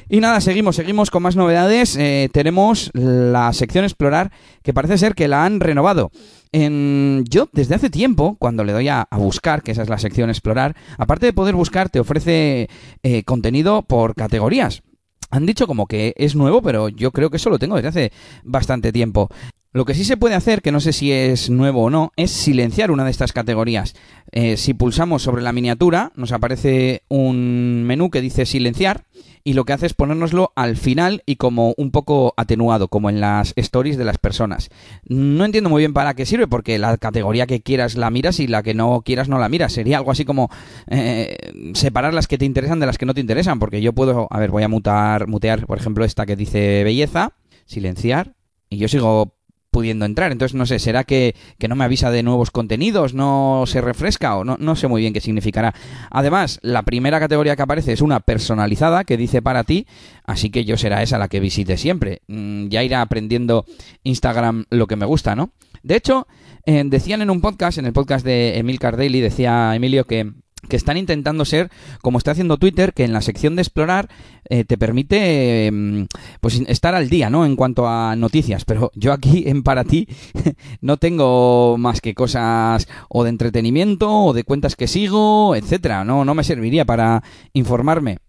Y 0.09 0.19
nada, 0.19 0.41
seguimos, 0.41 0.75
seguimos 0.75 1.09
con 1.09 1.23
más 1.23 1.37
novedades. 1.37 1.95
Eh, 1.95 2.29
tenemos 2.33 2.91
la 2.93 3.53
sección 3.53 3.85
explorar, 3.85 4.31
que 4.61 4.73
parece 4.73 4.97
ser 4.97 5.15
que 5.15 5.29
la 5.29 5.45
han 5.45 5.61
renovado. 5.61 6.11
En, 6.51 7.23
yo 7.29 7.49
desde 7.53 7.75
hace 7.75 7.89
tiempo, 7.89 8.35
cuando 8.39 8.63
le 8.63 8.73
doy 8.73 8.89
a, 8.89 9.01
a, 9.09 9.17
buscar, 9.17 9.63
que 9.63 9.71
esa 9.71 9.83
es 9.83 9.89
la 9.89 9.97
sección 9.97 10.29
explorar, 10.29 10.75
aparte 10.97 11.25
de 11.25 11.33
poder 11.33 11.55
buscar, 11.55 11.89
te 11.89 11.99
ofrece 11.99 12.69
eh, 13.03 13.23
contenido 13.23 13.83
por 13.83 14.15
categorías. 14.15 14.83
Han 15.33 15.47
dicho 15.47 15.65
como 15.65 15.87
que 15.87 16.13
es 16.15 16.35
nuevo, 16.35 16.61
pero 16.61 16.89
yo 16.89 17.09
creo 17.09 17.31
que 17.31 17.37
eso 17.37 17.49
lo 17.49 17.57
tengo 17.57 17.75
desde 17.75 17.87
hace 17.87 18.11
bastante 18.43 18.91
tiempo. 18.91 19.29
Lo 19.73 19.85
que 19.85 19.95
sí 19.95 20.05
se 20.05 20.17
puede 20.17 20.35
hacer, 20.35 20.61
que 20.61 20.71
no 20.71 20.79
sé 20.79 20.93
si 20.93 21.11
es 21.11 21.49
nuevo 21.49 21.85
o 21.85 21.89
no, 21.89 22.11
es 22.15 22.29
silenciar 22.29 22.91
una 22.91 23.05
de 23.05 23.09
estas 23.09 23.33
categorías. 23.33 23.95
Eh, 24.31 24.55
si 24.55 24.75
pulsamos 24.75 25.23
sobre 25.23 25.41
la 25.41 25.51
miniatura, 25.51 26.11
nos 26.15 26.31
aparece 26.31 27.01
un 27.09 27.83
menú 27.83 28.11
que 28.11 28.21
dice 28.21 28.45
silenciar 28.45 29.05
y 29.43 29.53
lo 29.53 29.65
que 29.65 29.73
hace 29.73 29.87
es 29.87 29.95
ponérnoslo 29.95 30.53
al 30.55 30.77
final 30.77 31.23
y 31.25 31.37
como 31.37 31.73
un 31.75 31.89
poco 31.89 32.35
atenuado, 32.37 32.87
como 32.87 33.09
en 33.09 33.19
las 33.19 33.53
stories 33.55 33.97
de 33.97 34.05
las 34.05 34.19
personas. 34.19 34.69
No 35.07 35.43
entiendo 35.43 35.71
muy 35.71 35.81
bien 35.81 35.93
para 35.93 36.13
qué 36.13 36.27
sirve, 36.27 36.47
porque 36.47 36.77
la 36.77 36.95
categoría 36.97 37.47
que 37.47 37.63
quieras 37.63 37.95
la 37.95 38.11
miras 38.11 38.39
y 38.39 38.45
la 38.45 38.61
que 38.61 38.75
no 38.75 39.01
quieras 39.03 39.27
no 39.27 39.39
la 39.39 39.49
miras. 39.49 39.73
Sería 39.73 39.97
algo 39.97 40.11
así 40.11 40.23
como 40.23 40.51
eh, 40.87 41.35
separar 41.73 42.13
las 42.13 42.27
que 42.27 42.37
te 42.37 42.45
interesan 42.45 42.79
de 42.79 42.85
las 42.85 42.99
que 42.99 43.07
no 43.07 43.15
te 43.15 43.21
interesan, 43.21 43.57
porque 43.57 43.81
yo 43.81 43.93
puedo, 43.93 44.27
a 44.29 44.39
ver, 44.39 44.51
voy 44.51 44.61
a 44.61 44.69
mutar, 44.69 45.25
mutear, 45.27 45.65
por 45.65 45.79
ejemplo, 45.79 46.05
esta 46.05 46.27
que 46.27 46.35
dice 46.35 46.83
belleza, 46.83 47.33
silenciar, 47.65 48.35
y 48.69 48.77
yo 48.77 48.87
sigo 48.87 49.35
pudiendo 49.73 50.05
entrar. 50.05 50.31
Entonces, 50.31 50.55
no 50.55 50.65
sé, 50.65 50.79
¿será 50.79 51.03
que, 51.03 51.35
que, 51.57 51.67
no 51.67 51.75
me 51.75 51.83
avisa 51.83 52.11
de 52.11 52.23
nuevos 52.23 52.51
contenidos? 52.51 53.13
¿No 53.13 53.65
se 53.67 53.81
refresca? 53.81 54.37
O 54.37 54.45
no, 54.45 54.55
no 54.57 54.77
sé 54.77 54.87
muy 54.87 55.01
bien 55.01 55.11
qué 55.11 55.19
significará. 55.19 55.73
Además, 56.09 56.59
la 56.61 56.83
primera 56.83 57.19
categoría 57.19 57.57
que 57.57 57.63
aparece 57.63 57.91
es 57.91 58.01
una 58.01 58.21
personalizada 58.21 59.03
que 59.03 59.17
dice 59.17 59.41
para 59.41 59.65
ti, 59.65 59.85
así 60.25 60.49
que 60.49 60.63
yo 60.63 60.77
será 60.77 61.03
esa 61.03 61.17
la 61.17 61.27
que 61.27 61.41
visite 61.41 61.75
siempre. 61.75 62.21
Mm, 62.27 62.67
ya 62.69 62.83
irá 62.83 63.01
aprendiendo 63.01 63.65
Instagram 64.03 64.65
lo 64.69 64.87
que 64.87 64.95
me 64.95 65.05
gusta, 65.05 65.35
¿no? 65.35 65.51
De 65.81 65.97
hecho, 65.97 66.27
eh, 66.65 66.83
decían 66.85 67.21
en 67.21 67.29
un 67.29 67.41
podcast, 67.41 67.77
en 67.77 67.85
el 67.85 67.91
podcast 67.91 68.23
de 68.23 68.57
Emil 68.57 68.79
Cardelli, 68.79 69.19
decía 69.19 69.75
Emilio 69.75 70.05
que 70.05 70.31
que 70.67 70.75
están 70.75 70.97
intentando 70.97 71.45
ser 71.45 71.69
como 72.01 72.17
está 72.17 72.31
haciendo 72.31 72.57
Twitter, 72.57 72.93
que 72.93 73.03
en 73.03 73.13
la 73.13 73.21
sección 73.21 73.55
de 73.55 73.61
explorar 73.61 74.09
eh, 74.49 74.63
te 74.63 74.77
permite 74.77 75.67
eh, 75.67 76.07
pues 76.41 76.61
estar 76.67 76.95
al 76.95 77.09
día, 77.09 77.29
¿no? 77.29 77.45
En 77.45 77.55
cuanto 77.55 77.87
a 77.87 78.15
noticias. 78.15 78.65
Pero 78.65 78.91
yo 78.95 79.13
aquí 79.13 79.43
en 79.47 79.63
para 79.63 79.83
ti 79.83 80.07
no 80.81 80.97
tengo 80.97 81.77
más 81.77 82.01
que 82.01 82.13
cosas 82.13 82.87
o 83.09 83.23
de 83.23 83.29
entretenimiento 83.29 84.09
o 84.09 84.33
de 84.33 84.43
cuentas 84.43 84.75
que 84.75 84.87
sigo, 84.87 85.55
etcétera. 85.55 86.03
No, 86.03 86.25
no 86.25 86.35
me 86.35 86.43
serviría 86.43 86.85
para 86.85 87.23
informarme. 87.53 88.19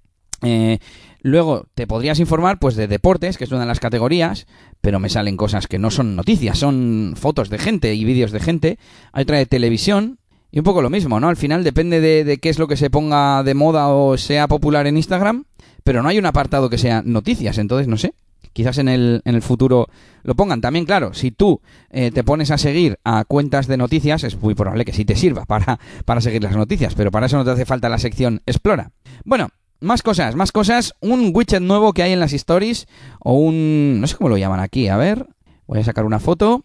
Eh, 0.43 0.79
luego 1.23 1.67
te 1.75 1.87
podrías 1.87 2.21
informar 2.21 2.59
pues 2.59 2.77
de 2.77 2.87
deportes, 2.87 3.39
que 3.39 3.45
es 3.45 3.51
una 3.51 3.63
de 3.63 3.67
las 3.67 3.81
categorías, 3.81 4.47
pero 4.81 5.01
me 5.01 5.09
salen 5.09 5.37
cosas 5.37 5.67
que 5.67 5.79
no 5.79 5.91
son 5.91 6.17
noticias, 6.17 6.59
son 6.59 7.15
fotos 7.17 7.49
de 7.49 7.59
gente 7.59 7.95
y 7.95 8.05
vídeos 8.05 8.31
de 8.31 8.41
gente. 8.41 8.79
Hay 9.13 9.23
otra 9.23 9.39
de 9.39 9.47
televisión, 9.47 10.19
y 10.55 10.61
un 10.61 10.65
poco 10.65 10.83
lo 10.83 10.89
mismo, 10.89 11.19
¿no? 11.19 11.29
Al 11.29 11.37
final 11.37 11.65
depende 11.65 12.01
de, 12.01 12.23
de, 12.23 12.39
qué 12.39 12.49
es 12.49 12.61
lo 12.61 12.69
que 12.69 12.77
se 12.77 12.89
ponga 12.89 13.43
de 13.43 13.55
moda 13.55 13.89
o 13.89 14.17
sea 14.17 14.47
popular 14.47 14.87
en 14.87 14.97
Instagram, 14.97 15.47
pero 15.83 16.01
no 16.01 16.09
hay 16.09 16.17
un 16.17 16.27
apartado 16.27 16.71
que 16.71 16.79
sea 16.79 17.03
noticias, 17.05 17.59
entonces 17.59 17.89
no 17.89 17.97
sé. 17.97 18.15
Quizás 18.53 18.79
en 18.79 18.89
el, 18.89 19.21
en 19.25 19.35
el 19.35 19.43
futuro 19.43 19.89
lo 20.23 20.37
pongan. 20.37 20.61
También, 20.61 20.85
claro, 20.85 21.13
si 21.13 21.33
tú 21.33 21.61
eh, 21.91 22.13
te 22.13 22.23
pones 22.23 22.53
a 22.53 22.59
seguir 22.59 23.01
a 23.03 23.25
cuentas 23.25 23.67
de 23.67 23.77
noticias, 23.77 24.23
es 24.23 24.41
muy 24.41 24.55
probable 24.55 24.85
que 24.85 24.93
sí 24.93 25.05
te 25.05 25.17
sirva 25.17 25.45
para, 25.45 25.81
para 26.05 26.21
seguir 26.21 26.45
las 26.45 26.55
noticias, 26.55 26.95
pero 26.95 27.11
para 27.11 27.27
eso 27.27 27.37
no 27.37 27.45
te 27.45 27.51
hace 27.51 27.67
falta 27.67 27.89
la 27.89 27.99
sección 27.99 28.41
Explora. 28.47 28.93
Bueno, 29.25 29.49
más 29.81 30.03
cosas, 30.03 30.37
más 30.37 30.53
cosas. 30.53 30.95
Un 31.01 31.33
widget 31.35 31.63
nuevo 31.63 31.93
que 31.93 32.05
hay 32.05 32.13
en 32.13 32.21
las 32.21 32.33
stories, 32.33 32.87
o 33.19 33.33
un... 33.33 34.01
no 34.01 34.07
sé 34.07 34.15
cómo 34.15 34.31
lo 34.31 34.39
llaman 34.39 34.61
aquí, 34.61 34.87
a 34.87 34.97
ver. 34.97 35.27
Voy 35.67 35.81
a 35.81 35.85
sacar 35.85 36.05
una 36.05 36.21
foto 36.21 36.65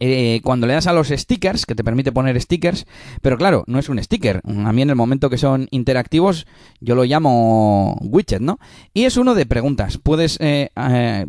eh, 0.00 0.40
cuando 0.44 0.66
le 0.66 0.74
das 0.74 0.86
a 0.86 0.92
los 0.92 1.08
stickers, 1.08 1.66
que 1.66 1.74
te 1.74 1.84
permite 1.84 2.12
poner 2.12 2.40
stickers, 2.40 2.86
pero 3.22 3.36
claro, 3.36 3.64
no 3.66 3.78
es 3.78 3.88
un 3.88 4.02
sticker. 4.02 4.40
A 4.44 4.72
mí 4.72 4.82
en 4.82 4.90
el 4.90 4.96
momento 4.96 5.30
que 5.30 5.38
son 5.38 5.68
interactivos, 5.70 6.46
yo 6.80 6.94
lo 6.94 7.04
llamo 7.04 7.98
widget, 8.02 8.40
¿no? 8.40 8.58
Y 8.94 9.04
es 9.04 9.16
uno 9.16 9.34
de 9.34 9.46
preguntas. 9.46 9.98
Puedes 9.98 10.38
eh, 10.40 10.70
eh, 10.76 11.26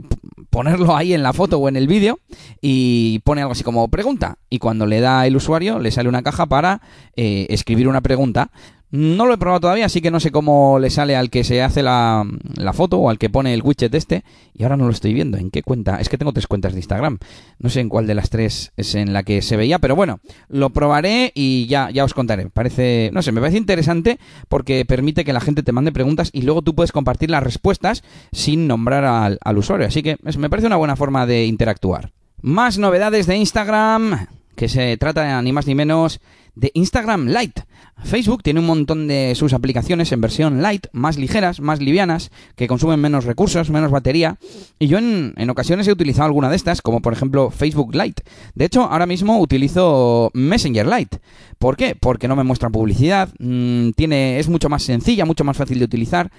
ponerlo 0.49 0.95
ahí 0.95 1.13
en 1.13 1.23
la 1.23 1.33
foto 1.33 1.57
o 1.57 1.69
en 1.69 1.75
el 1.75 1.87
vídeo 1.87 2.19
y 2.61 3.19
pone 3.19 3.41
algo 3.41 3.53
así 3.53 3.63
como 3.63 3.87
pregunta. 3.87 4.37
Y 4.49 4.59
cuando 4.59 4.85
le 4.85 4.99
da 4.99 5.25
el 5.25 5.35
usuario, 5.35 5.79
le 5.79 5.91
sale 5.91 6.09
una 6.09 6.23
caja 6.23 6.45
para 6.45 6.81
eh, 7.15 7.47
escribir 7.49 7.87
una 7.87 8.01
pregunta. 8.01 8.51
No 8.91 9.27
lo 9.27 9.33
he 9.35 9.37
probado 9.37 9.59
todavía, 9.59 9.85
así 9.85 10.01
que 10.01 10.09
no 10.09 10.19
sé 10.19 10.31
cómo 10.31 10.79
le 10.79 10.89
sale 10.89 11.15
al 11.15 11.29
que 11.29 11.43
se 11.43 11.61
hace 11.61 11.83
la, 11.83 12.25
la, 12.55 12.73
foto 12.73 12.97
o 12.97 13.09
al 13.11 13.19
que 13.19 13.29
pone 13.29 13.53
el 13.53 13.61
widget 13.61 13.93
este. 13.93 14.23
Y 14.55 14.63
ahora 14.63 14.77
no 14.77 14.85
lo 14.85 14.91
estoy 14.91 15.13
viendo. 15.13 15.37
¿En 15.37 15.51
qué 15.51 15.61
cuenta? 15.61 15.99
Es 16.01 16.09
que 16.09 16.17
tengo 16.17 16.33
tres 16.33 16.47
cuentas 16.47 16.73
de 16.73 16.79
Instagram. 16.79 17.19
No 17.59 17.69
sé 17.69 17.81
en 17.81 17.89
cuál 17.89 18.07
de 18.07 18.15
las 18.15 18.31
tres 18.31 18.71
es 18.77 18.95
en 18.95 19.13
la 19.13 19.21
que 19.21 19.43
se 19.43 19.57
veía, 19.57 19.77
pero 19.77 19.95
bueno, 19.95 20.19
lo 20.47 20.71
probaré 20.71 21.31
y 21.35 21.67
ya, 21.67 21.91
ya 21.91 22.03
os 22.03 22.15
contaré. 22.15 22.49
Parece, 22.49 23.11
no 23.13 23.21
sé, 23.21 23.31
me 23.31 23.41
parece 23.41 23.59
interesante 23.59 24.17
porque 24.47 24.83
permite 24.85 25.23
que 25.23 25.33
la 25.33 25.41
gente 25.41 25.61
te 25.61 25.71
mande 25.71 25.91
preguntas 25.91 26.31
y 26.33 26.41
luego 26.41 26.63
tú 26.63 26.73
puedes 26.73 26.91
compartir 26.91 27.29
las 27.29 27.43
respuestas 27.43 28.03
sin 28.31 28.67
nombrar 28.67 29.05
al, 29.05 29.37
al 29.43 29.57
usuario. 29.59 29.85
Así 29.85 30.01
que 30.01 30.17
me 30.37 30.49
parece 30.49 30.65
una 30.65 30.77
buena 30.77 30.95
forma 30.95 31.27
de 31.27 31.45
interactuar. 31.45 32.11
Más 32.41 32.79
novedades 32.79 33.27
de 33.27 33.37
Instagram 33.37 34.27
que 34.59 34.67
se 34.67 34.97
trata 34.97 35.41
ni 35.41 35.53
más 35.53 35.67
ni 35.67 35.75
menos 35.75 36.19
de 36.55 36.71
Instagram 36.73 37.27
Lite. 37.27 37.63
Facebook 38.03 38.43
tiene 38.43 38.61
un 38.61 38.65
montón 38.65 39.07
de 39.07 39.33
sus 39.35 39.53
aplicaciones 39.53 40.11
en 40.11 40.21
versión 40.21 40.61
light, 40.61 40.87
más 40.93 41.17
ligeras, 41.17 41.59
más 41.59 41.81
livianas, 41.81 42.31
que 42.55 42.67
consumen 42.67 42.99
menos 42.99 43.25
recursos, 43.25 43.69
menos 43.69 43.91
batería. 43.91 44.37
Y 44.79 44.87
yo 44.87 44.97
en, 44.97 45.33
en, 45.35 45.49
ocasiones 45.49 45.87
he 45.87 45.91
utilizado 45.91 46.25
alguna 46.25 46.49
de 46.49 46.55
estas, 46.55 46.81
como 46.81 47.01
por 47.01 47.13
ejemplo 47.13 47.51
Facebook 47.51 47.93
Lite. 47.93 48.23
De 48.55 48.65
hecho, 48.65 48.83
ahora 48.83 49.05
mismo 49.05 49.39
utilizo 49.39 50.31
Messenger 50.33 50.87
Lite. 50.87 51.19
¿Por 51.57 51.75
qué? 51.75 51.95
Porque 51.99 52.29
no 52.29 52.37
me 52.37 52.43
muestra 52.43 52.69
publicidad, 52.69 53.29
mmm, 53.37 53.89
tiene, 53.91 54.39
es 54.39 54.47
mucho 54.47 54.69
más 54.69 54.83
sencilla, 54.83 55.25
mucho 55.25 55.43
más 55.43 55.57
fácil 55.57 55.79
de 55.79 55.85
utilizar. 55.85 56.31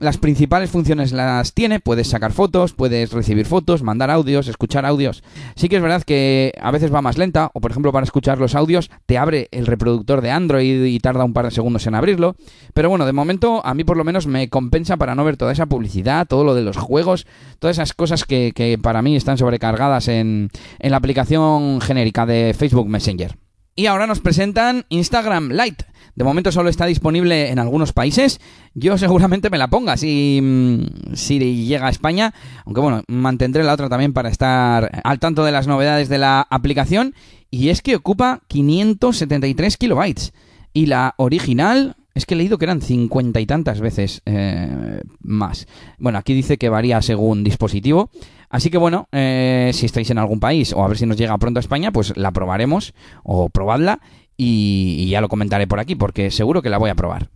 Las 0.00 0.16
principales 0.16 0.70
funciones 0.70 1.12
las 1.12 1.52
tiene, 1.52 1.78
puedes 1.78 2.08
sacar 2.08 2.32
fotos, 2.32 2.72
puedes 2.72 3.12
recibir 3.12 3.44
fotos, 3.44 3.82
mandar 3.82 4.10
audios, 4.10 4.48
escuchar 4.48 4.86
audios. 4.86 5.22
Sí 5.56 5.68
que 5.68 5.76
es 5.76 5.82
verdad 5.82 6.02
que 6.04 6.54
a 6.58 6.70
veces 6.70 6.92
va 6.92 7.02
más 7.02 7.18
lenta, 7.18 7.50
o 7.52 7.60
por 7.60 7.70
ejemplo 7.70 7.92
para 7.92 8.04
escuchar 8.04 8.38
los 8.38 8.54
audios 8.54 8.90
te 9.04 9.18
abre 9.18 9.48
el 9.50 9.66
reproductor 9.66 10.22
de 10.22 10.30
Android 10.30 10.86
y 10.86 10.98
tarda 11.00 11.24
un 11.24 11.34
par 11.34 11.44
de 11.44 11.50
segundos 11.50 11.86
en 11.86 11.94
abrirlo. 11.94 12.34
Pero 12.72 12.88
bueno, 12.88 13.04
de 13.04 13.12
momento 13.12 13.60
a 13.62 13.74
mí 13.74 13.84
por 13.84 13.98
lo 13.98 14.04
menos 14.04 14.26
me 14.26 14.48
compensa 14.48 14.96
para 14.96 15.14
no 15.14 15.22
ver 15.22 15.36
toda 15.36 15.52
esa 15.52 15.66
publicidad, 15.66 16.26
todo 16.26 16.44
lo 16.44 16.54
de 16.54 16.62
los 16.62 16.78
juegos, 16.78 17.26
todas 17.58 17.76
esas 17.76 17.92
cosas 17.92 18.24
que, 18.24 18.52
que 18.54 18.78
para 18.78 19.02
mí 19.02 19.16
están 19.16 19.36
sobrecargadas 19.36 20.08
en, 20.08 20.48
en 20.78 20.90
la 20.92 20.96
aplicación 20.96 21.82
genérica 21.82 22.24
de 22.24 22.54
Facebook 22.56 22.88
Messenger. 22.88 23.36
Y 23.76 23.86
ahora 23.86 24.06
nos 24.06 24.20
presentan 24.20 24.84
Instagram 24.88 25.50
Lite. 25.50 25.84
De 26.14 26.24
momento 26.24 26.52
solo 26.52 26.68
está 26.68 26.86
disponible 26.86 27.50
en 27.50 27.58
algunos 27.58 27.92
países. 27.92 28.40
Yo 28.74 28.98
seguramente 28.98 29.48
me 29.48 29.58
la 29.58 29.68
ponga 29.68 29.96
si, 29.96 30.86
si 31.14 31.38
llega 31.66 31.86
a 31.86 31.90
España. 31.90 32.34
Aunque 32.66 32.80
bueno, 32.80 33.02
mantendré 33.08 33.64
la 33.64 33.72
otra 33.72 33.88
también 33.88 34.12
para 34.12 34.28
estar 34.28 35.00
al 35.04 35.18
tanto 35.18 35.44
de 35.44 35.52
las 35.52 35.66
novedades 35.66 36.08
de 36.08 36.18
la 36.18 36.46
aplicación. 36.50 37.14
Y 37.50 37.70
es 37.70 37.80
que 37.80 37.96
ocupa 37.96 38.40
573 38.48 39.76
kilobytes. 39.76 40.32
Y 40.72 40.86
la 40.86 41.14
original, 41.16 41.96
es 42.14 42.26
que 42.26 42.34
he 42.34 42.36
leído 42.36 42.58
que 42.58 42.64
eran 42.64 42.82
cincuenta 42.82 43.40
y 43.40 43.46
tantas 43.46 43.80
veces 43.80 44.22
eh, 44.26 45.00
más. 45.20 45.66
Bueno, 45.98 46.18
aquí 46.18 46.34
dice 46.34 46.58
que 46.58 46.68
varía 46.68 47.00
según 47.02 47.44
dispositivo. 47.44 48.10
Así 48.50 48.68
que 48.68 48.78
bueno, 48.78 49.08
eh, 49.12 49.70
si 49.72 49.86
estáis 49.86 50.10
en 50.10 50.18
algún 50.18 50.40
país 50.40 50.72
o 50.72 50.84
a 50.84 50.88
ver 50.88 50.98
si 50.98 51.06
nos 51.06 51.16
llega 51.16 51.38
pronto 51.38 51.58
a 51.58 51.62
España, 51.62 51.92
pues 51.92 52.16
la 52.16 52.32
probaremos 52.32 52.94
o 53.22 53.48
probadla 53.48 54.00
y, 54.36 54.96
y 54.98 55.08
ya 55.08 55.20
lo 55.20 55.28
comentaré 55.28 55.68
por 55.68 55.78
aquí 55.78 55.94
porque 55.94 56.32
seguro 56.32 56.60
que 56.60 56.68
la 56.68 56.78
voy 56.78 56.90
a 56.90 56.96
probar. 56.96 57.28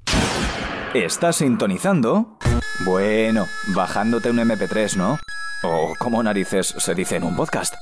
¿Estás 0.92 1.36
sintonizando? 1.36 2.36
Bueno, 2.84 3.46
bajándote 3.68 4.30
un 4.30 4.38
MP3, 4.38 4.96
¿no? 4.96 5.18
O 5.62 5.94
como 5.98 6.22
narices 6.22 6.74
se 6.76 6.94
dice 6.94 7.16
en 7.16 7.24
un 7.24 7.36
podcast. 7.36 7.74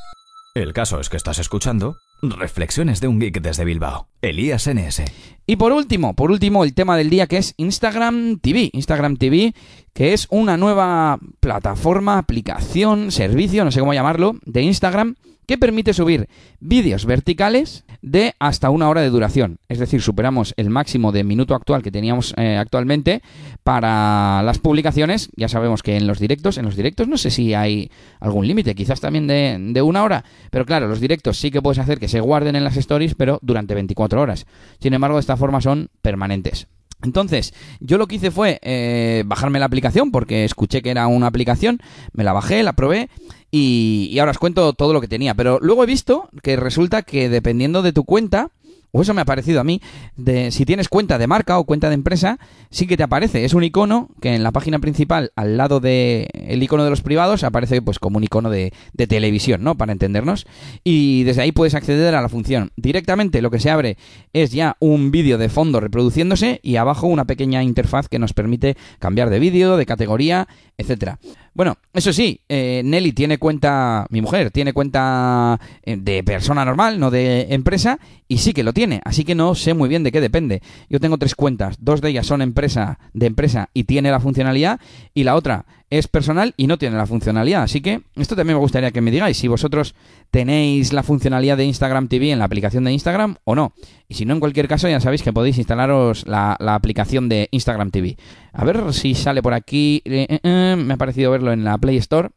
El 0.55 0.75
caso 0.75 1.01
es 1.01 1.09
que 1.09 1.17
estás 1.17 1.39
escuchando 1.39 1.97
Reflexiones 2.25 3.01
de 3.01 3.09
un 3.09 3.19
geek 3.19 3.41
desde 3.41 3.65
Bilbao. 3.65 4.07
Elías 4.21 4.69
NS. 4.73 5.03
Y 5.45 5.57
por 5.57 5.73
último, 5.73 6.15
por 6.15 6.31
último, 6.31 6.63
el 6.63 6.73
tema 6.73 6.97
del 6.97 7.11
día 7.11 7.27
que 7.27 7.37
es 7.37 7.55
Instagram 7.57 8.39
TV. 8.39 8.71
Instagram 8.73 9.17
TV, 9.17 9.55
que 9.93 10.13
es 10.13 10.29
una 10.31 10.57
nueva 10.57 11.19
plataforma, 11.41 12.19
aplicación, 12.19 13.11
servicio, 13.11 13.65
no 13.65 13.73
sé 13.73 13.81
cómo 13.81 13.93
llamarlo, 13.93 14.37
de 14.47 14.63
Instagram 14.63 15.17
que 15.47 15.59
permite 15.59 15.93
subir 15.93 16.29
vídeos 16.61 17.07
verticales 17.07 17.85
de 18.01 18.35
hasta 18.39 18.71
una 18.71 18.89
hora 18.89 19.01
de 19.01 19.11
duración. 19.11 19.59
Es 19.69 19.79
decir, 19.79 20.03
superamos 20.03 20.55
el 20.57 20.71
máximo 20.71 21.13
de 21.13 21.25
minuto 21.25 21.55
actual 21.55 21.83
que 21.83 21.91
teníamos 21.91 22.35
eh, 22.37 22.57
actualmente 22.57 23.23
para 23.63 24.43
las 24.43 24.59
publicaciones. 24.59 25.31
Ya 25.37 25.49
sabemos 25.49 25.83
que 25.83 25.97
en 25.97 26.07
los 26.07 26.19
directos, 26.19 26.59
en 26.59 26.65
los 26.65 26.77
directos 26.77 27.09
no 27.09 27.17
sé 27.17 27.31
si 27.31 27.55
hay 27.55 27.91
algún 28.21 28.47
límite, 28.47 28.75
quizás 28.75 29.01
también 29.01 29.27
de, 29.27 29.57
de, 29.59 29.83
una 29.83 30.03
hora. 30.03 30.25
Pero 30.51 30.65
claro, 30.67 30.89
los 30.89 31.01
directos 31.01 31.39
sí 31.39 31.51
que 31.51 31.63
puedes 31.63 31.79
hacer 31.79 31.99
que 31.99 32.09
se 32.09 32.21
guarden 32.21 32.57
en 32.57 32.65
las 32.65 32.77
stories, 32.77 33.15
pero 33.15 33.39
durante 33.43 33.75
24 33.75 34.21
horas. 34.21 34.47
Sin 34.81 34.95
embargo, 34.95 35.17
de 35.17 35.21
esta 35.21 35.37
forma 35.37 35.61
son 35.61 35.89
permanentes. 36.03 36.67
Entonces, 37.03 37.53
yo 37.81 37.99
lo 37.99 38.07
que 38.07 38.17
hice 38.17 38.31
fue 38.31 38.59
eh, 38.63 39.25
bajarme 39.27 39.59
la 39.59 39.67
aplicación 39.67 40.11
porque 40.13 40.45
escuché 40.45 40.83
que 40.83 40.91
era 40.91 41.07
una 41.09 41.27
aplicación, 41.27 41.79
me 42.13 42.25
la 42.25 42.33
bajé, 42.33 42.63
la 42.63 42.75
probé 42.75 43.09
y, 43.55 44.19
ahora 44.19 44.31
os 44.31 44.39
cuento 44.39 44.73
todo 44.73 44.95
lo 44.95 45.01
que 45.01 45.09
tenía. 45.09 45.35
Pero 45.35 45.59
luego 45.61 45.85
he 45.85 45.87
visto 45.87 46.29
que 46.43 46.57
resulta 46.57 47.03
que 47.03 47.29
dependiendo 47.29 47.83
de 47.83 47.93
tu 47.93 48.05
cuenta, 48.05 48.49
o 48.93 49.03
eso 49.03 49.13
me 49.13 49.21
ha 49.21 49.27
parecido 49.27 49.61
a 49.61 49.65
mí, 49.65 49.83
de 50.17 50.51
si 50.51 50.65
tienes 50.65 50.89
cuenta 50.89 51.19
de 51.19 51.27
marca 51.27 51.59
o 51.59 51.65
cuenta 51.65 51.89
de 51.89 51.95
empresa, 51.95 52.39
sí 52.71 52.87
que 52.87 52.97
te 52.97 53.03
aparece. 53.03 53.45
Es 53.45 53.53
un 53.53 53.63
icono 53.63 54.09
que 54.23 54.35
en 54.35 54.43
la 54.43 54.53
página 54.53 54.79
principal, 54.79 55.33
al 55.37 55.59
lado 55.59 55.81
del 55.81 56.29
el 56.33 56.63
icono 56.63 56.85
de 56.85 56.91
los 56.91 57.03
privados, 57.03 57.45
aparece 57.45 57.83
pues 57.83 57.99
como 57.99 58.17
un 58.17 58.25
icono 58.25 58.49
de, 58.49 58.73
de, 58.95 59.07
televisión, 59.07 59.63
¿no? 59.63 59.77
Para 59.77 59.93
entendernos. 59.93 60.47
Y 60.83 61.25
desde 61.25 61.43
ahí 61.43 61.53
puedes 61.53 61.75
acceder 61.75 62.15
a 62.15 62.23
la 62.23 62.31
función. 62.31 62.73
Directamente 62.77 63.43
lo 63.43 63.51
que 63.51 63.61
se 63.61 63.71
abre 63.71 63.99
es 64.33 64.51
ya 64.53 64.77
un 64.81 65.11
vídeo 65.11 65.37
de 65.37 65.51
fondo 65.51 65.79
reproduciéndose 65.79 66.59
y 66.63 66.77
abajo 66.77 67.07
una 67.07 67.27
pequeña 67.27 67.63
interfaz 67.63 68.09
que 68.09 68.19
nos 68.19 68.33
permite 68.33 68.79
cambiar 68.99 69.29
de 69.29 69.41
vídeo, 69.41 69.77
de 69.77 69.85
categoría, 69.85 70.49
etcétera. 70.79 71.19
Bueno, 71.55 71.77
eso 71.93 72.15
sí, 72.15 72.41
eh, 72.49 72.81
Nelly 72.83 73.13
tiene 73.13 73.37
cuenta, 73.37 74.07
mi 74.09 74.23
mujer 74.23 74.51
tiene 74.51 74.73
cuenta 74.73 75.61
eh, 75.83 75.99
de 75.99 76.25
persona 76.25 76.65
normal, 76.65 76.99
no 76.99 77.11
de 77.11 77.49
empresa, 77.51 77.99
y 78.27 78.39
sí 78.39 78.55
que 78.55 78.63
lo 78.63 78.73
tiene, 78.73 79.03
así 79.05 79.23
que 79.25 79.35
no 79.35 79.55
sé 79.55 79.75
muy 79.75 79.91
bien 79.91 80.03
de 80.03 80.13
qué 80.13 80.23
depende. 80.23 80.63
Yo 80.89 80.99
tengo 80.99 81.19
tres 81.19 81.35
cuentas, 81.35 81.77
dos 81.79 82.01
de 82.01 82.09
ellas 82.09 82.27
son 82.27 82.41
empresa, 82.41 82.99
de 83.13 83.27
empresa 83.27 83.69
y 83.75 83.85
tiene 83.85 84.11
la 84.11 84.21
funcionalidad, 84.21 84.81
y 85.13 85.25
la 85.25 85.35
otra 85.35 85.67
es 85.93 86.09
personal 86.09 86.55
y 86.57 86.69
no 86.69 86.79
tiene 86.79 86.97
la 86.97 87.07
funcionalidad. 87.07 87.65
Así 87.65 87.83
que 87.83 88.01
esto 88.17 88.35
también 88.35 88.57
me 88.57 88.63
gustaría 88.63 88.93
que 88.93 89.03
me 89.03 89.11
digáis 89.11 89.37
si 89.37 89.47
vosotros 89.47 89.95
tenéis 90.31 90.95
la 90.95 91.03
funcionalidad 91.03 91.59
de 91.59 91.67
Instagram 91.67 92.09
TV 92.09 92.31
en 92.31 92.39
la 92.39 92.47
aplicación 92.47 92.85
de 92.85 92.93
Instagram 92.93 93.37
o 93.45 93.55
no. 93.55 93.75
Y 94.09 94.15
si 94.15 94.25
no, 94.25 94.33
en 94.33 94.41
cualquier 94.41 94.69
caso 94.69 94.89
ya 94.89 95.01
sabéis 95.01 95.23
que 95.23 95.35
podéis 95.35 95.59
instalaros 95.59 96.27
la, 96.27 96.57
la 96.61 96.75
aplicación 96.77 97.29
de 97.29 97.49
Instagram 97.51 97.91
TV. 97.91 98.17
A 98.55 98.65
ver 98.65 98.95
si 98.95 99.15
sale 99.15 99.43
por 99.43 99.53
aquí. 99.53 100.01
Eh, 100.07 100.39
eh, 100.43 100.77
me 100.79 100.95
ha 100.95 100.97
parecido 100.97 101.31
verlo 101.31 101.53
en 101.53 101.63
la 101.63 101.77
Play 101.77 101.99
Store. 101.99 102.31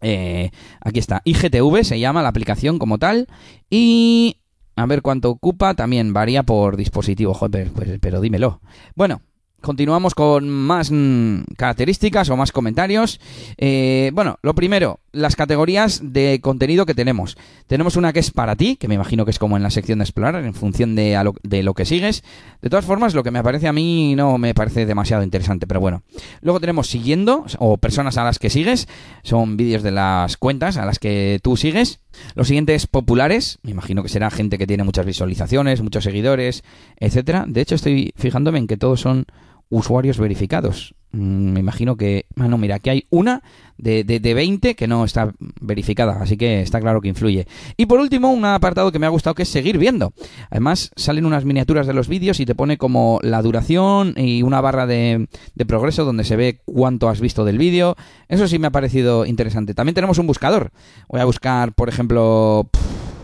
Eh, 0.00 0.50
aquí 0.80 0.98
está. 0.98 1.20
IGTV 1.26 1.84
se 1.84 2.00
llama 2.00 2.22
la 2.22 2.30
aplicación 2.30 2.78
como 2.78 2.98
tal. 2.98 3.28
Y... 3.68 4.38
A 4.76 4.86
ver 4.86 5.02
cuánto 5.02 5.30
ocupa, 5.30 5.74
también 5.74 6.12
varía 6.12 6.42
por 6.42 6.76
dispositivo, 6.76 7.32
joder, 7.32 7.70
pues, 7.70 7.96
pero 8.00 8.20
dímelo. 8.20 8.60
Bueno, 8.96 9.20
continuamos 9.64 10.14
con 10.14 10.48
más 10.48 10.90
mm, 10.92 11.54
características 11.56 12.28
o 12.28 12.36
más 12.36 12.52
comentarios. 12.52 13.18
Eh, 13.56 14.10
bueno, 14.14 14.38
lo 14.42 14.54
primero, 14.54 15.00
las 15.10 15.34
categorías 15.34 16.00
de 16.04 16.38
contenido 16.42 16.86
que 16.86 16.94
tenemos. 16.94 17.36
Tenemos 17.66 17.96
una 17.96 18.12
que 18.12 18.20
es 18.20 18.30
para 18.30 18.56
ti, 18.56 18.76
que 18.76 18.88
me 18.88 18.94
imagino 18.94 19.24
que 19.24 19.30
es 19.30 19.38
como 19.38 19.56
en 19.56 19.62
la 19.62 19.70
sección 19.70 19.98
de 19.98 20.04
explorar, 20.04 20.36
en 20.44 20.54
función 20.54 20.94
de, 20.94 21.18
lo, 21.24 21.34
de 21.42 21.62
lo 21.62 21.74
que 21.74 21.86
sigues. 21.86 22.22
De 22.60 22.68
todas 22.68 22.84
formas, 22.84 23.14
lo 23.14 23.22
que 23.24 23.30
me 23.30 23.42
parece 23.42 23.66
a 23.66 23.72
mí 23.72 24.14
no 24.14 24.38
me 24.38 24.54
parece 24.54 24.86
demasiado 24.86 25.22
interesante, 25.22 25.66
pero 25.66 25.80
bueno. 25.80 26.02
Luego 26.42 26.60
tenemos 26.60 26.88
siguiendo, 26.88 27.46
o 27.58 27.78
personas 27.78 28.18
a 28.18 28.24
las 28.24 28.38
que 28.38 28.50
sigues. 28.50 28.86
Son 29.22 29.56
vídeos 29.56 29.82
de 29.82 29.92
las 29.92 30.36
cuentas 30.36 30.76
a 30.76 30.84
las 30.84 30.98
que 30.98 31.40
tú 31.42 31.56
sigues. 31.56 32.00
Lo 32.34 32.44
siguiente 32.44 32.74
es 32.74 32.86
populares. 32.86 33.58
Me 33.62 33.70
imagino 33.70 34.02
que 34.02 34.08
será 34.10 34.30
gente 34.30 34.58
que 34.58 34.66
tiene 34.66 34.84
muchas 34.84 35.06
visualizaciones, 35.06 35.80
muchos 35.80 36.04
seguidores, 36.04 36.64
etcétera. 36.98 37.44
De 37.48 37.62
hecho, 37.62 37.74
estoy 37.74 38.12
fijándome 38.16 38.58
en 38.58 38.66
que 38.66 38.76
todos 38.76 39.00
son 39.00 39.26
usuarios 39.70 40.18
verificados. 40.18 40.94
Me 41.14 41.60
imagino 41.60 41.96
que... 41.96 42.26
Ah, 42.36 42.48
no, 42.48 42.58
mira, 42.58 42.76
aquí 42.76 42.90
hay 42.90 43.06
una 43.08 43.42
de, 43.78 44.02
de, 44.02 44.18
de, 44.18 44.34
20 44.34 44.74
que 44.74 44.88
no 44.88 45.04
está 45.04 45.32
verificada, 45.60 46.20
así 46.20 46.36
que 46.36 46.60
está 46.60 46.80
claro 46.80 47.00
que 47.00 47.08
influye. 47.08 47.46
Y 47.76 47.86
por 47.86 48.00
último, 48.00 48.32
un 48.32 48.44
apartado 48.44 48.90
que 48.90 48.98
me 48.98 49.06
ha 49.06 49.10
gustado 49.10 49.34
que 49.34 49.44
es 49.44 49.48
seguir 49.48 49.78
viendo. 49.78 50.12
Además, 50.50 50.90
salen 50.96 51.24
unas 51.24 51.44
miniaturas 51.44 51.86
de 51.86 51.94
los 51.94 52.08
vídeos 52.08 52.40
y 52.40 52.46
te 52.46 52.56
pone 52.56 52.78
como 52.78 53.20
la 53.22 53.42
duración 53.42 54.14
y 54.16 54.42
una 54.42 54.60
barra 54.60 54.86
de, 54.86 55.28
de 55.54 55.66
progreso 55.66 56.04
donde 56.04 56.24
se 56.24 56.34
ve 56.34 56.60
cuánto 56.64 57.08
has 57.08 57.20
visto 57.20 57.44
del 57.44 57.58
vídeo. 57.58 57.94
Eso 58.28 58.48
sí 58.48 58.58
me 58.58 58.66
ha 58.66 58.72
parecido 58.72 59.24
interesante. 59.24 59.74
También 59.74 59.94
tenemos 59.94 60.18
un 60.18 60.26
buscador. 60.26 60.72
Voy 61.08 61.20
a 61.20 61.26
buscar, 61.26 61.74
por 61.74 61.88
ejemplo, 61.88 62.68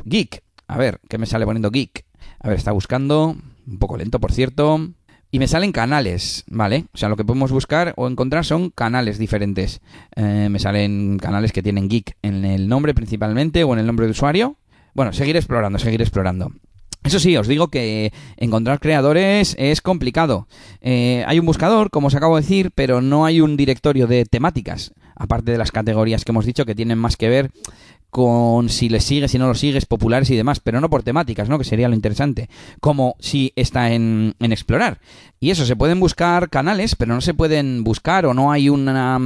Geek. 0.04 0.44
A 0.68 0.78
ver, 0.78 1.00
¿qué 1.08 1.18
me 1.18 1.26
sale 1.26 1.44
poniendo 1.44 1.72
Geek? 1.72 2.04
A 2.38 2.48
ver, 2.48 2.56
está 2.56 2.70
buscando. 2.70 3.36
Un 3.66 3.78
poco 3.78 3.96
lento, 3.96 4.20
por 4.20 4.32
cierto. 4.32 4.90
Y 5.32 5.38
me 5.38 5.46
salen 5.46 5.70
canales, 5.70 6.44
¿vale? 6.48 6.86
O 6.92 6.98
sea, 6.98 7.08
lo 7.08 7.16
que 7.16 7.24
podemos 7.24 7.52
buscar 7.52 7.94
o 7.96 8.08
encontrar 8.08 8.44
son 8.44 8.70
canales 8.70 9.16
diferentes. 9.18 9.80
Eh, 10.16 10.48
me 10.50 10.58
salen 10.58 11.18
canales 11.18 11.52
que 11.52 11.62
tienen 11.62 11.88
geek 11.88 12.16
en 12.22 12.44
el 12.44 12.68
nombre 12.68 12.94
principalmente 12.94 13.62
o 13.62 13.72
en 13.72 13.78
el 13.78 13.86
nombre 13.86 14.06
de 14.06 14.12
usuario. 14.12 14.56
Bueno, 14.92 15.12
seguir 15.12 15.36
explorando, 15.36 15.78
seguir 15.78 16.02
explorando. 16.02 16.50
Eso 17.04 17.18
sí, 17.18 17.36
os 17.36 17.48
digo 17.48 17.68
que 17.68 18.12
encontrar 18.36 18.80
creadores 18.80 19.54
es 19.58 19.80
complicado. 19.80 20.48
Eh, 20.80 21.24
hay 21.26 21.38
un 21.38 21.46
buscador, 21.46 21.90
como 21.90 22.08
os 22.08 22.14
acabo 22.14 22.36
de 22.36 22.42
decir, 22.42 22.72
pero 22.74 23.00
no 23.00 23.24
hay 23.24 23.40
un 23.40 23.56
directorio 23.56 24.06
de 24.06 24.26
temáticas, 24.26 24.92
aparte 25.20 25.52
de 25.52 25.58
las 25.58 25.70
categorías 25.70 26.24
que 26.24 26.32
hemos 26.32 26.46
dicho 26.46 26.64
que 26.64 26.74
tienen 26.74 26.98
más 26.98 27.16
que 27.16 27.28
ver 27.28 27.50
con 28.08 28.68
si 28.70 28.88
les 28.88 29.04
sigues, 29.04 29.30
si 29.30 29.38
no 29.38 29.46
los 29.46 29.60
sigues, 29.60 29.86
populares 29.86 30.28
y 30.30 30.36
demás, 30.36 30.58
pero 30.58 30.80
no 30.80 30.90
por 30.90 31.04
temáticas, 31.04 31.48
¿no? 31.48 31.58
Que 31.58 31.64
sería 31.64 31.88
lo 31.88 31.94
interesante. 31.94 32.48
Como 32.80 33.14
si 33.20 33.52
está 33.54 33.92
en, 33.92 34.34
en 34.40 34.50
explorar. 34.50 34.98
Y 35.38 35.50
eso, 35.50 35.64
se 35.64 35.76
pueden 35.76 36.00
buscar 36.00 36.50
canales, 36.50 36.96
pero 36.96 37.14
no 37.14 37.20
se 37.20 37.34
pueden 37.34 37.84
buscar 37.84 38.26
o 38.26 38.34
no 38.34 38.50
hay 38.50 38.68
una, 38.68 39.18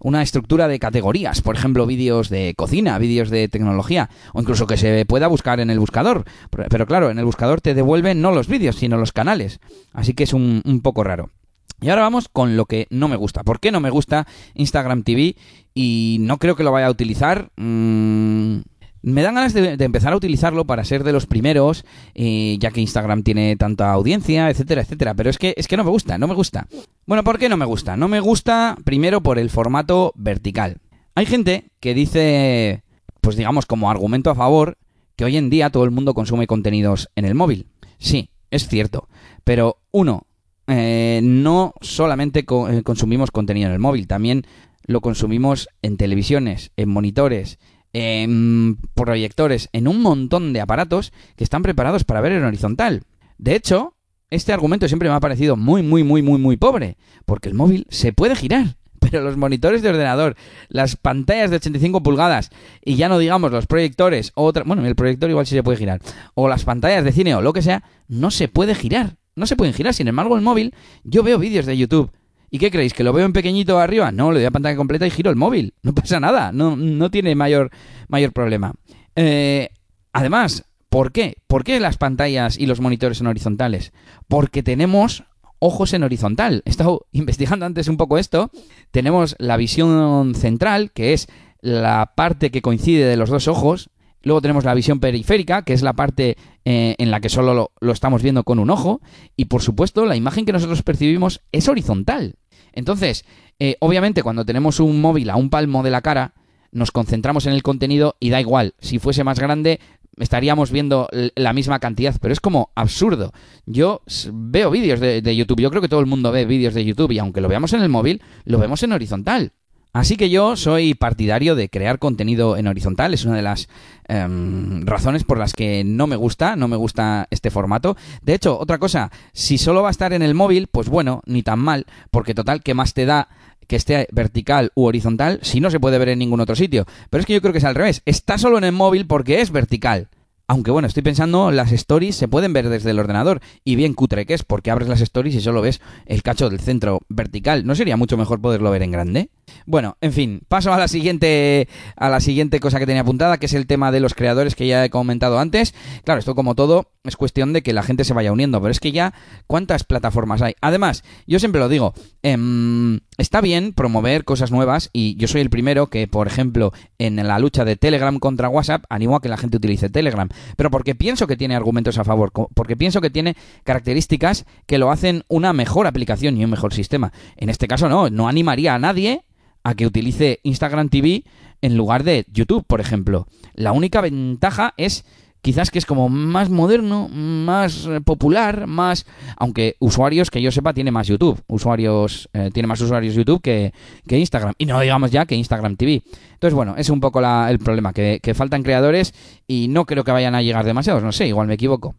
una 0.00 0.22
estructura 0.22 0.66
de 0.66 0.80
categorías. 0.80 1.40
Por 1.40 1.54
ejemplo, 1.54 1.86
vídeos 1.86 2.28
de 2.28 2.54
cocina, 2.56 2.98
vídeos 2.98 3.30
de 3.30 3.46
tecnología, 3.48 4.10
o 4.32 4.40
incluso 4.40 4.66
que 4.66 4.76
se 4.76 5.04
pueda 5.06 5.28
buscar 5.28 5.60
en 5.60 5.70
el 5.70 5.78
buscador. 5.78 6.24
Pero 6.50 6.86
claro, 6.86 7.10
en 7.10 7.18
el 7.18 7.24
buscador 7.24 7.60
te 7.60 7.74
devuelven 7.74 8.20
no 8.20 8.32
los 8.32 8.48
vídeos, 8.48 8.76
sino 8.76 8.96
los 8.96 9.12
canales. 9.12 9.60
Así 9.92 10.14
que 10.14 10.24
es 10.24 10.32
un, 10.32 10.62
un 10.64 10.80
poco 10.80 11.04
raro. 11.04 11.30
Y 11.80 11.88
ahora 11.90 12.02
vamos 12.02 12.28
con 12.28 12.56
lo 12.56 12.66
que 12.66 12.86
no 12.90 13.08
me 13.08 13.16
gusta. 13.16 13.42
¿Por 13.42 13.60
qué 13.60 13.70
no 13.70 13.80
me 13.80 13.90
gusta 13.90 14.26
Instagram 14.54 15.02
TV? 15.02 15.36
Y 15.74 16.18
no 16.20 16.38
creo 16.38 16.56
que 16.56 16.64
lo 16.64 16.72
vaya 16.72 16.86
a 16.86 16.90
utilizar. 16.90 17.50
Mm, 17.56 18.60
me 19.02 19.22
dan 19.22 19.34
ganas 19.36 19.54
de, 19.54 19.76
empezar 19.78 20.12
a 20.12 20.16
utilizarlo 20.16 20.64
para 20.64 20.84
ser 20.84 21.04
de 21.04 21.12
los 21.12 21.26
primeros, 21.26 21.84
eh, 22.14 22.56
ya 22.58 22.70
que 22.72 22.80
Instagram 22.80 23.22
tiene 23.22 23.56
tanta 23.56 23.92
audiencia, 23.92 24.50
etcétera, 24.50 24.82
etcétera. 24.82 25.14
Pero 25.14 25.30
es 25.30 25.38
que, 25.38 25.54
es 25.56 25.68
que 25.68 25.76
no 25.76 25.84
me 25.84 25.90
gusta, 25.90 26.18
no 26.18 26.26
me 26.26 26.34
gusta. 26.34 26.66
Bueno, 27.06 27.22
¿por 27.22 27.38
qué 27.38 27.48
no 27.48 27.56
me 27.56 27.66
gusta? 27.66 27.96
No 27.96 28.08
me 28.08 28.20
gusta 28.20 28.76
primero 28.84 29.22
por 29.22 29.38
el 29.38 29.48
formato 29.48 30.12
vertical. 30.16 30.78
Hay 31.14 31.26
gente 31.26 31.70
que 31.78 31.94
dice, 31.94 32.82
pues 33.20 33.36
digamos 33.36 33.64
como 33.64 33.90
argumento 33.90 34.30
a 34.30 34.34
favor, 34.34 34.76
que 35.14 35.24
hoy 35.24 35.36
en 35.36 35.50
día 35.50 35.70
todo 35.70 35.84
el 35.84 35.90
mundo 35.90 36.12
consume 36.12 36.46
contenidos 36.46 37.08
en 37.16 37.26
el 37.26 37.34
móvil. 37.34 37.68
Sí, 37.98 38.30
es 38.50 38.66
cierto. 38.68 39.08
Pero 39.44 39.78
uno, 39.92 40.25
eh, 40.66 41.20
no 41.22 41.74
solamente 41.80 42.40
eh, 42.40 42.82
consumimos 42.82 43.30
contenido 43.30 43.68
en 43.68 43.74
el 43.74 43.78
móvil, 43.78 44.06
también 44.06 44.46
lo 44.84 45.00
consumimos 45.00 45.68
en 45.82 45.96
televisiones, 45.96 46.72
en 46.76 46.88
monitores, 46.88 47.58
en 47.92 48.78
proyectores, 48.94 49.68
en 49.72 49.88
un 49.88 50.02
montón 50.02 50.52
de 50.52 50.60
aparatos 50.60 51.12
que 51.36 51.44
están 51.44 51.62
preparados 51.62 52.04
para 52.04 52.20
ver 52.20 52.32
en 52.32 52.44
horizontal. 52.44 53.04
De 53.38 53.54
hecho, 53.54 53.94
este 54.30 54.52
argumento 54.52 54.88
siempre 54.88 55.08
me 55.08 55.14
ha 55.14 55.20
parecido 55.20 55.56
muy, 55.56 55.82
muy, 55.82 56.02
muy, 56.02 56.22
muy, 56.22 56.38
muy 56.38 56.56
pobre, 56.56 56.96
porque 57.24 57.48
el 57.48 57.54
móvil 57.54 57.86
se 57.88 58.12
puede 58.12 58.34
girar, 58.34 58.76
pero 58.98 59.22
los 59.22 59.36
monitores 59.36 59.82
de 59.82 59.90
ordenador, 59.90 60.36
las 60.68 60.96
pantallas 60.96 61.50
de 61.50 61.56
85 61.56 62.02
pulgadas, 62.02 62.50
y 62.84 62.96
ya 62.96 63.08
no 63.08 63.18
digamos 63.18 63.52
los 63.52 63.66
proyectores, 63.66 64.32
o 64.34 64.44
otra, 64.44 64.64
bueno, 64.64 64.84
el 64.84 64.96
proyector 64.96 65.30
igual 65.30 65.46
sí 65.46 65.54
se 65.54 65.62
puede 65.62 65.78
girar, 65.78 66.00
o 66.34 66.48
las 66.48 66.64
pantallas 66.64 67.04
de 67.04 67.12
cine 67.12 67.36
o 67.36 67.42
lo 67.42 67.52
que 67.52 67.62
sea, 67.62 67.84
no 68.08 68.32
se 68.32 68.48
puede 68.48 68.74
girar 68.74 69.16
no 69.36 69.46
se 69.46 69.56
pueden 69.56 69.74
girar. 69.74 69.94
Sin 69.94 70.08
embargo, 70.08 70.36
el 70.36 70.42
móvil, 70.42 70.74
yo 71.04 71.22
veo 71.22 71.38
vídeos 71.38 71.66
de 71.66 71.76
YouTube. 71.76 72.10
¿Y 72.50 72.58
qué 72.58 72.70
creéis? 72.70 72.94
¿Que 72.94 73.04
lo 73.04 73.12
veo 73.12 73.26
en 73.26 73.32
pequeñito 73.32 73.78
arriba? 73.78 74.10
No, 74.12 74.32
le 74.32 74.40
doy 74.40 74.46
a 74.46 74.50
pantalla 74.50 74.76
completa 74.76 75.06
y 75.06 75.10
giro 75.10 75.30
el 75.30 75.36
móvil. 75.36 75.74
No 75.82 75.94
pasa 75.94 76.20
nada. 76.20 76.52
No, 76.52 76.76
no 76.76 77.10
tiene 77.10 77.34
mayor, 77.34 77.70
mayor 78.08 78.32
problema. 78.32 78.72
Eh, 79.14 79.70
además, 80.12 80.64
¿por 80.88 81.12
qué? 81.12 81.36
¿Por 81.46 81.64
qué 81.64 81.78
las 81.80 81.98
pantallas 81.98 82.58
y 82.58 82.66
los 82.66 82.80
monitores 82.80 83.18
son 83.18 83.26
horizontales? 83.26 83.92
Porque 84.28 84.62
tenemos 84.62 85.24
ojos 85.58 85.92
en 85.92 86.04
horizontal. 86.04 86.62
He 86.64 86.70
estado 86.70 87.06
investigando 87.12 87.66
antes 87.66 87.88
un 87.88 87.96
poco 87.96 88.18
esto. 88.18 88.50
Tenemos 88.90 89.36
la 89.38 89.56
visión 89.56 90.34
central, 90.34 90.92
que 90.92 91.12
es 91.12 91.28
la 91.60 92.12
parte 92.16 92.50
que 92.50 92.62
coincide 92.62 93.06
de 93.06 93.16
los 93.16 93.30
dos 93.30 93.48
ojos, 93.48 93.90
Luego 94.26 94.42
tenemos 94.42 94.64
la 94.64 94.74
visión 94.74 94.98
periférica, 94.98 95.62
que 95.62 95.72
es 95.72 95.82
la 95.82 95.92
parte 95.92 96.36
eh, 96.64 96.96
en 96.98 97.12
la 97.12 97.20
que 97.20 97.28
solo 97.28 97.70
lo, 97.78 97.92
estamos 97.92 98.24
viendo 98.24 98.42
con 98.42 98.58
un 98.58 98.70
ojo. 98.70 99.00
Y 99.36 99.44
por 99.44 99.62
supuesto, 99.62 100.04
la 100.04 100.16
imagen 100.16 100.44
que 100.44 100.52
nosotros 100.52 100.82
percibimos 100.82 101.42
es 101.52 101.68
horizontal. 101.68 102.34
Entonces, 102.72 103.24
eh, 103.60 103.76
obviamente, 103.78 104.24
cuando 104.24 104.44
tenemos 104.44 104.80
un 104.80 105.00
móvil 105.00 105.30
a 105.30 105.36
un 105.36 105.48
palmo 105.48 105.84
de 105.84 105.92
la 105.92 106.00
cara, 106.00 106.34
nos 106.72 106.90
concentramos 106.90 107.46
en 107.46 107.52
el 107.52 107.62
contenido 107.62 108.16
y 108.18 108.30
da 108.30 108.40
igual. 108.40 108.74
Si 108.80 108.98
fuese 108.98 109.22
más 109.22 109.38
grande, 109.38 109.78
estaríamos 110.16 110.72
viendo 110.72 111.08
la 111.36 111.52
misma 111.52 111.78
cantidad, 111.78 112.16
pero 112.20 112.32
es 112.32 112.40
como 112.40 112.72
absurdo. 112.74 113.30
Yo 113.64 114.02
veo 114.32 114.72
vídeos 114.72 114.98
de, 114.98 115.22
de, 115.22 115.36
YouTube, 115.36 115.60
yo 115.60 115.70
creo 115.70 115.82
que 115.82 115.88
todo 115.88 116.00
el 116.00 116.06
mundo 116.06 116.32
ve 116.32 116.46
vídeos 116.46 116.74
de 116.74 116.84
YouTube 116.84 117.12
y 117.12 117.20
aunque 117.20 117.40
lo 117.40 117.46
veamos 117.46 117.74
en 117.74 117.82
el 117.82 117.88
móvil, 117.88 118.20
lo 118.44 118.58
vemos 118.58 118.82
en 118.82 118.90
horizontal. 118.90 119.52
Así 119.96 120.18
que 120.18 120.28
yo 120.28 120.56
soy 120.56 120.92
partidario 120.92 121.54
de 121.56 121.70
crear 121.70 121.98
contenido 121.98 122.58
en 122.58 122.66
horizontal, 122.66 123.14
es 123.14 123.24
una 123.24 123.36
de 123.36 123.40
las 123.40 123.66
em, 124.08 124.84
razones 124.84 125.24
por 125.24 125.38
las 125.38 125.54
que 125.54 125.84
no 125.84 126.06
me 126.06 126.16
gusta, 126.16 126.54
no 126.54 126.68
me 126.68 126.76
gusta 126.76 127.26
este 127.30 127.50
formato. 127.50 127.96
De 128.20 128.34
hecho, 128.34 128.58
otra 128.58 128.76
cosa, 128.76 129.10
si 129.32 129.56
solo 129.56 129.80
va 129.80 129.88
a 129.88 129.92
estar 129.92 130.12
en 130.12 130.20
el 130.20 130.34
móvil, 130.34 130.66
pues 130.66 130.90
bueno, 130.90 131.22
ni 131.24 131.42
tan 131.42 131.60
mal, 131.60 131.86
porque 132.10 132.34
total, 132.34 132.62
¿qué 132.62 132.74
más 132.74 132.92
te 132.92 133.06
da 133.06 133.28
que 133.68 133.76
esté 133.76 134.06
vertical 134.12 134.70
u 134.74 134.84
horizontal 134.84 135.38
si 135.40 135.60
no 135.60 135.70
se 135.70 135.80
puede 135.80 135.96
ver 135.96 136.10
en 136.10 136.18
ningún 136.18 136.40
otro 136.40 136.56
sitio? 136.56 136.84
Pero 137.08 137.20
es 137.22 137.26
que 137.26 137.32
yo 137.32 137.40
creo 137.40 137.52
que 137.52 137.58
es 137.60 137.64
al 137.64 137.74
revés, 137.74 138.02
está 138.04 138.36
solo 138.36 138.58
en 138.58 138.64
el 138.64 138.72
móvil 138.72 139.06
porque 139.06 139.40
es 139.40 139.50
vertical. 139.50 140.08
Aunque 140.48 140.70
bueno, 140.70 140.86
estoy 140.86 141.02
pensando, 141.02 141.50
las 141.50 141.72
stories 141.72 142.14
se 142.14 142.28
pueden 142.28 142.52
ver 142.52 142.68
desde 142.68 142.90
el 142.90 143.00
ordenador. 143.00 143.40
Y 143.64 143.74
bien 143.74 143.94
cutre 143.94 144.26
que 144.26 144.34
es, 144.34 144.44
porque 144.44 144.70
abres 144.70 144.88
las 144.88 145.00
stories 145.00 145.34
y 145.34 145.40
solo 145.40 145.60
ves 145.60 145.80
el 146.06 146.22
cacho 146.22 146.48
del 146.48 146.60
centro 146.60 147.00
vertical. 147.08 147.66
¿No 147.66 147.74
sería 147.74 147.96
mucho 147.96 148.16
mejor 148.16 148.40
poderlo 148.40 148.70
ver 148.70 148.82
en 148.82 148.92
grande? 148.92 149.30
Bueno, 149.66 149.96
en 150.00 150.12
fin, 150.12 150.42
paso 150.48 150.72
a 150.72 150.78
la 150.78 150.86
siguiente 150.86 151.68
a 151.96 152.08
la 152.08 152.20
siguiente 152.20 152.60
cosa 152.60 152.78
que 152.78 152.86
tenía 152.86 153.02
apuntada, 153.02 153.38
que 153.38 153.46
es 153.46 153.54
el 153.54 153.66
tema 153.66 153.90
de 153.90 154.00
los 154.00 154.14
creadores 154.14 154.54
que 154.54 154.68
ya 154.68 154.84
he 154.84 154.90
comentado 154.90 155.38
antes. 155.38 155.74
Claro, 156.04 156.20
esto 156.20 156.36
como 156.36 156.54
todo 156.54 156.92
es 157.02 157.16
cuestión 157.16 157.52
de 157.52 157.62
que 157.62 157.72
la 157.72 157.82
gente 157.82 158.04
se 158.04 158.14
vaya 158.14 158.32
uniendo, 158.32 158.60
pero 158.60 158.70
es 158.70 158.80
que 158.80 158.92
ya 158.92 159.14
cuántas 159.46 159.84
plataformas 159.84 160.42
hay. 160.42 160.54
Además, 160.60 161.02
yo 161.26 161.40
siempre 161.40 161.60
lo 161.60 161.68
digo, 161.68 161.92
em, 162.22 163.00
está 163.18 163.40
bien 163.40 163.72
promover 163.72 164.24
cosas 164.24 164.50
nuevas 164.50 164.90
y 164.92 165.16
yo 165.16 165.28
soy 165.28 165.40
el 165.40 165.50
primero 165.50 165.88
que, 165.88 166.06
por 166.06 166.26
ejemplo, 166.26 166.72
en 166.98 167.16
la 167.16 167.38
lucha 167.38 167.64
de 167.64 167.76
Telegram 167.76 168.18
contra 168.18 168.48
WhatsApp, 168.48 168.84
animo 168.88 169.16
a 169.16 169.20
que 169.20 169.28
la 169.28 169.36
gente 169.36 169.56
utilice 169.56 169.90
Telegram, 169.90 170.28
pero 170.56 170.70
porque 170.70 170.94
pienso 170.94 171.26
que 171.26 171.36
tiene 171.36 171.56
argumentos 171.56 171.98
a 171.98 172.04
favor, 172.04 172.32
porque 172.54 172.76
pienso 172.76 173.00
que 173.00 173.10
tiene 173.10 173.36
características 173.64 174.46
que 174.66 174.78
lo 174.78 174.90
hacen 174.90 175.24
una 175.28 175.52
mejor 175.52 175.86
aplicación 175.86 176.36
y 176.36 176.44
un 176.44 176.50
mejor 176.50 176.74
sistema. 176.74 177.12
En 177.36 177.48
este 177.48 177.68
caso 177.68 177.88
no, 177.88 178.10
no 178.10 178.28
animaría 178.28 178.74
a 178.74 178.78
nadie 178.78 179.24
a 179.64 179.74
que 179.74 179.86
utilice 179.86 180.40
Instagram 180.44 180.88
TV 180.88 181.24
en 181.60 181.76
lugar 181.76 182.04
de 182.04 182.24
YouTube, 182.32 182.64
por 182.66 182.80
ejemplo. 182.80 183.26
La 183.54 183.72
única 183.72 184.00
ventaja 184.00 184.74
es 184.76 185.04
quizás 185.46 185.70
que 185.70 185.78
es 185.78 185.86
como 185.86 186.08
más 186.08 186.50
moderno, 186.50 187.08
más 187.08 187.86
eh, 187.86 188.00
popular, 188.00 188.66
más... 188.66 189.06
Aunque 189.36 189.76
usuarios, 189.78 190.28
que 190.28 190.42
yo 190.42 190.50
sepa, 190.50 190.74
tiene 190.74 190.90
más 190.90 191.06
YouTube. 191.06 191.40
Usuarios, 191.46 192.28
eh, 192.32 192.50
tiene 192.52 192.66
más 192.66 192.80
usuarios 192.80 193.14
YouTube 193.14 193.40
que, 193.40 193.72
Instagram. 194.08 194.54
Y 194.58 194.66
no 194.66 194.80
digamos 194.80 195.12
ya 195.12 195.24
que 195.24 195.36
Instagram 195.36 195.76
TV. 195.76 196.02
Entonces, 196.32 196.52
bueno, 196.52 196.74
es 196.76 196.90
un 196.90 196.98
poco 196.98 197.20
el 197.20 197.60
problema, 197.60 197.92
que, 197.92 198.18
que 198.20 198.34
faltan 198.34 198.64
creadores 198.64 199.14
y 199.46 199.68
no 199.68 199.84
creo 199.84 200.02
que 200.02 200.10
vayan 200.10 200.34
a 200.34 200.42
llegar 200.42 200.64
demasiados. 200.64 201.04
No 201.04 201.12
sé, 201.12 201.28
igual 201.28 201.46
me 201.46 201.54
equivoco. 201.54 201.94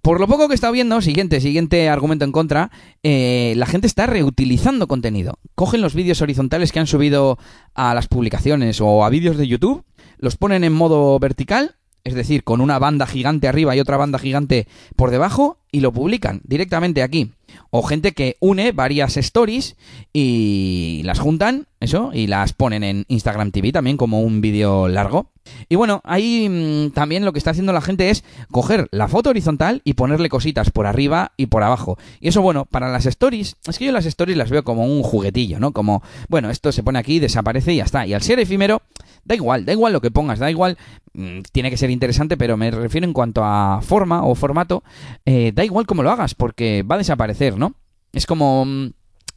Por 0.00 0.18
lo 0.18 0.26
poco 0.26 0.48
que 0.48 0.52
he 0.52 0.54
estado 0.54 0.72
viendo, 0.72 1.02
siguiente, 1.02 1.42
siguiente 1.42 1.90
argumento 1.90 2.24
en 2.24 2.32
contra, 2.32 2.70
eh, 3.02 3.52
la 3.58 3.66
gente 3.66 3.86
está 3.86 4.06
reutilizando 4.06 4.88
contenido. 4.88 5.38
Cogen 5.54 5.82
los 5.82 5.94
vídeos 5.94 6.22
horizontales 6.22 6.72
que 6.72 6.80
han 6.80 6.86
subido 6.86 7.36
a 7.74 7.92
las 7.92 8.08
publicaciones 8.08 8.80
o 8.80 9.04
a 9.04 9.10
vídeos 9.10 9.36
de 9.36 9.48
YouTube, 9.48 9.84
los 10.16 10.38
ponen 10.38 10.64
en 10.64 10.72
modo 10.72 11.18
vertical, 11.18 11.76
es 12.04 12.14
decir, 12.14 12.44
con 12.44 12.60
una 12.60 12.78
banda 12.78 13.06
gigante 13.06 13.48
arriba 13.48 13.74
y 13.74 13.80
otra 13.80 13.96
banda 13.96 14.18
gigante 14.18 14.68
por 14.94 15.10
debajo, 15.10 15.58
y 15.72 15.80
lo 15.80 15.92
publican 15.92 16.40
directamente 16.44 17.02
aquí. 17.02 17.32
O 17.70 17.82
gente 17.82 18.12
que 18.12 18.36
une 18.40 18.72
varias 18.72 19.16
stories 19.16 19.76
y 20.12 21.02
las 21.04 21.18
juntan, 21.18 21.66
eso, 21.80 22.10
y 22.12 22.26
las 22.26 22.52
ponen 22.52 22.84
en 22.84 23.04
Instagram 23.08 23.50
TV 23.50 23.72
también 23.72 23.96
como 23.96 24.20
un 24.20 24.40
vídeo 24.40 24.88
largo. 24.88 25.30
Y 25.68 25.76
bueno, 25.76 26.00
ahí 26.04 26.48
mm, 26.48 26.92
también 26.92 27.24
lo 27.24 27.32
que 27.32 27.38
está 27.38 27.50
haciendo 27.50 27.72
la 27.72 27.80
gente 27.80 28.10
es 28.10 28.24
coger 28.50 28.88
la 28.90 29.08
foto 29.08 29.30
horizontal 29.30 29.82
y 29.84 29.94
ponerle 29.94 30.28
cositas 30.28 30.70
por 30.70 30.86
arriba 30.86 31.32
y 31.36 31.46
por 31.46 31.62
abajo. 31.62 31.98
Y 32.20 32.28
eso, 32.28 32.42
bueno, 32.42 32.64
para 32.64 32.90
las 32.90 33.06
stories, 33.06 33.56
es 33.66 33.78
que 33.78 33.86
yo 33.86 33.92
las 33.92 34.06
stories 34.06 34.38
las 34.38 34.50
veo 34.50 34.64
como 34.64 34.86
un 34.86 35.02
juguetillo, 35.02 35.60
¿no? 35.60 35.72
Como, 35.72 36.02
bueno, 36.28 36.50
esto 36.50 36.72
se 36.72 36.82
pone 36.82 36.98
aquí, 36.98 37.18
desaparece 37.18 37.74
y 37.74 37.76
ya 37.76 37.84
está. 37.84 38.06
Y 38.06 38.14
al 38.14 38.22
ser 38.22 38.38
efímero, 38.38 38.82
da 39.24 39.34
igual, 39.34 39.64
da 39.64 39.72
igual 39.72 39.92
lo 39.92 40.00
que 40.00 40.10
pongas, 40.10 40.38
da 40.38 40.50
igual, 40.50 40.78
mm, 41.14 41.40
tiene 41.52 41.70
que 41.70 41.76
ser 41.76 41.90
interesante, 41.90 42.36
pero 42.36 42.56
me 42.56 42.70
refiero 42.70 43.06
en 43.06 43.12
cuanto 43.12 43.42
a 43.44 43.80
forma 43.82 44.24
o 44.24 44.34
formato, 44.34 44.82
eh, 45.24 45.52
da 45.54 45.64
igual 45.64 45.86
cómo 45.86 46.02
lo 46.02 46.10
hagas, 46.10 46.34
porque 46.34 46.82
va 46.82 46.96
a 46.96 46.98
desaparecer, 46.98 47.43
¿no? 47.52 47.74
Es 48.12 48.26
como 48.26 48.64
mm, 48.64 48.90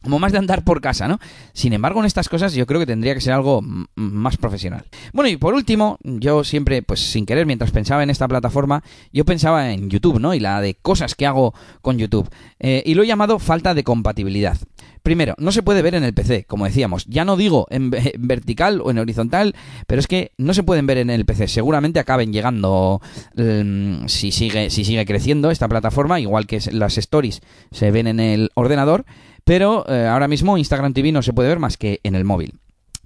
como 0.03 0.19
más 0.19 0.31
de 0.31 0.37
andar 0.37 0.63
por 0.63 0.79
casa, 0.79 1.07
¿no? 1.07 1.19
Sin 1.53 1.73
embargo, 1.73 1.99
en 1.99 2.05
estas 2.05 2.29
cosas 2.29 2.53
yo 2.53 2.65
creo 2.65 2.79
que 2.79 2.85
tendría 2.85 3.13
que 3.13 3.21
ser 3.21 3.33
algo 3.33 3.61
más 3.95 4.37
profesional. 4.37 4.85
Bueno, 5.11 5.29
y 5.29 5.37
por 5.37 5.53
último, 5.53 5.97
yo 6.03 6.43
siempre, 6.43 6.81
pues 6.81 6.99
sin 7.11 7.25
querer, 7.25 7.45
mientras 7.45 7.71
pensaba 7.71 8.03
en 8.03 8.09
esta 8.09 8.27
plataforma, 8.27 8.83
yo 9.11 9.25
pensaba 9.25 9.71
en 9.71 9.89
YouTube, 9.89 10.19
¿no? 10.19 10.33
Y 10.33 10.39
la 10.39 10.61
de 10.61 10.75
cosas 10.75 11.15
que 11.15 11.25
hago 11.25 11.53
con 11.81 11.97
YouTube. 11.97 12.29
Eh, 12.59 12.83
y 12.85 12.93
lo 12.93 13.03
he 13.03 13.07
llamado 13.07 13.39
falta 13.39 13.73
de 13.73 13.83
compatibilidad. 13.83 14.57
Primero, 15.07 15.35
no 15.37 15.53
se 15.53 15.63
puede 15.63 15.81
ver 15.81 15.95
en 15.95 16.03
el 16.03 16.13
PC, 16.13 16.43
como 16.43 16.65
decíamos. 16.65 17.05
Ya 17.05 17.23
no 17.23 17.37
digo 17.37 17.65
en, 17.69 17.91
vertical 17.91 18.81
o 18.83 18.91
en 18.91 18.97
horizontal, 18.97 19.55
pero 19.87 20.01
es 20.01 20.07
que 20.07 20.33
no 20.37 20.53
se 20.53 20.63
pueden 20.63 20.85
ver 20.85 20.97
en 20.97 21.09
el 21.09 21.23
PC. 21.23 21.47
Seguramente 21.47 22.01
acaben 22.01 22.33
llegando 22.33 23.01
mm, 23.37 24.07
si 24.07 24.33
sigue 24.33 24.69
si 24.69 24.83
sigue 24.83 25.05
creciendo 25.05 25.49
esta 25.49 25.69
plataforma, 25.69 26.19
igual 26.19 26.45
que 26.45 26.59
las 26.73 26.97
stories 26.97 27.39
se 27.71 27.89
ven 27.89 28.07
en 28.07 28.19
el 28.19 28.51
ordenador 28.53 29.05
pero 29.45 29.85
eh, 29.87 30.05
ahora 30.05 30.27
mismo 30.27 30.57
Instagram 30.57 30.91
TV 30.91 31.13
no 31.13 31.21
se 31.21 31.31
puede 31.31 31.47
ver 31.47 31.59
más 31.59 31.77
que 31.77 32.01
en 32.03 32.15
el 32.15 32.25
móvil. 32.25 32.55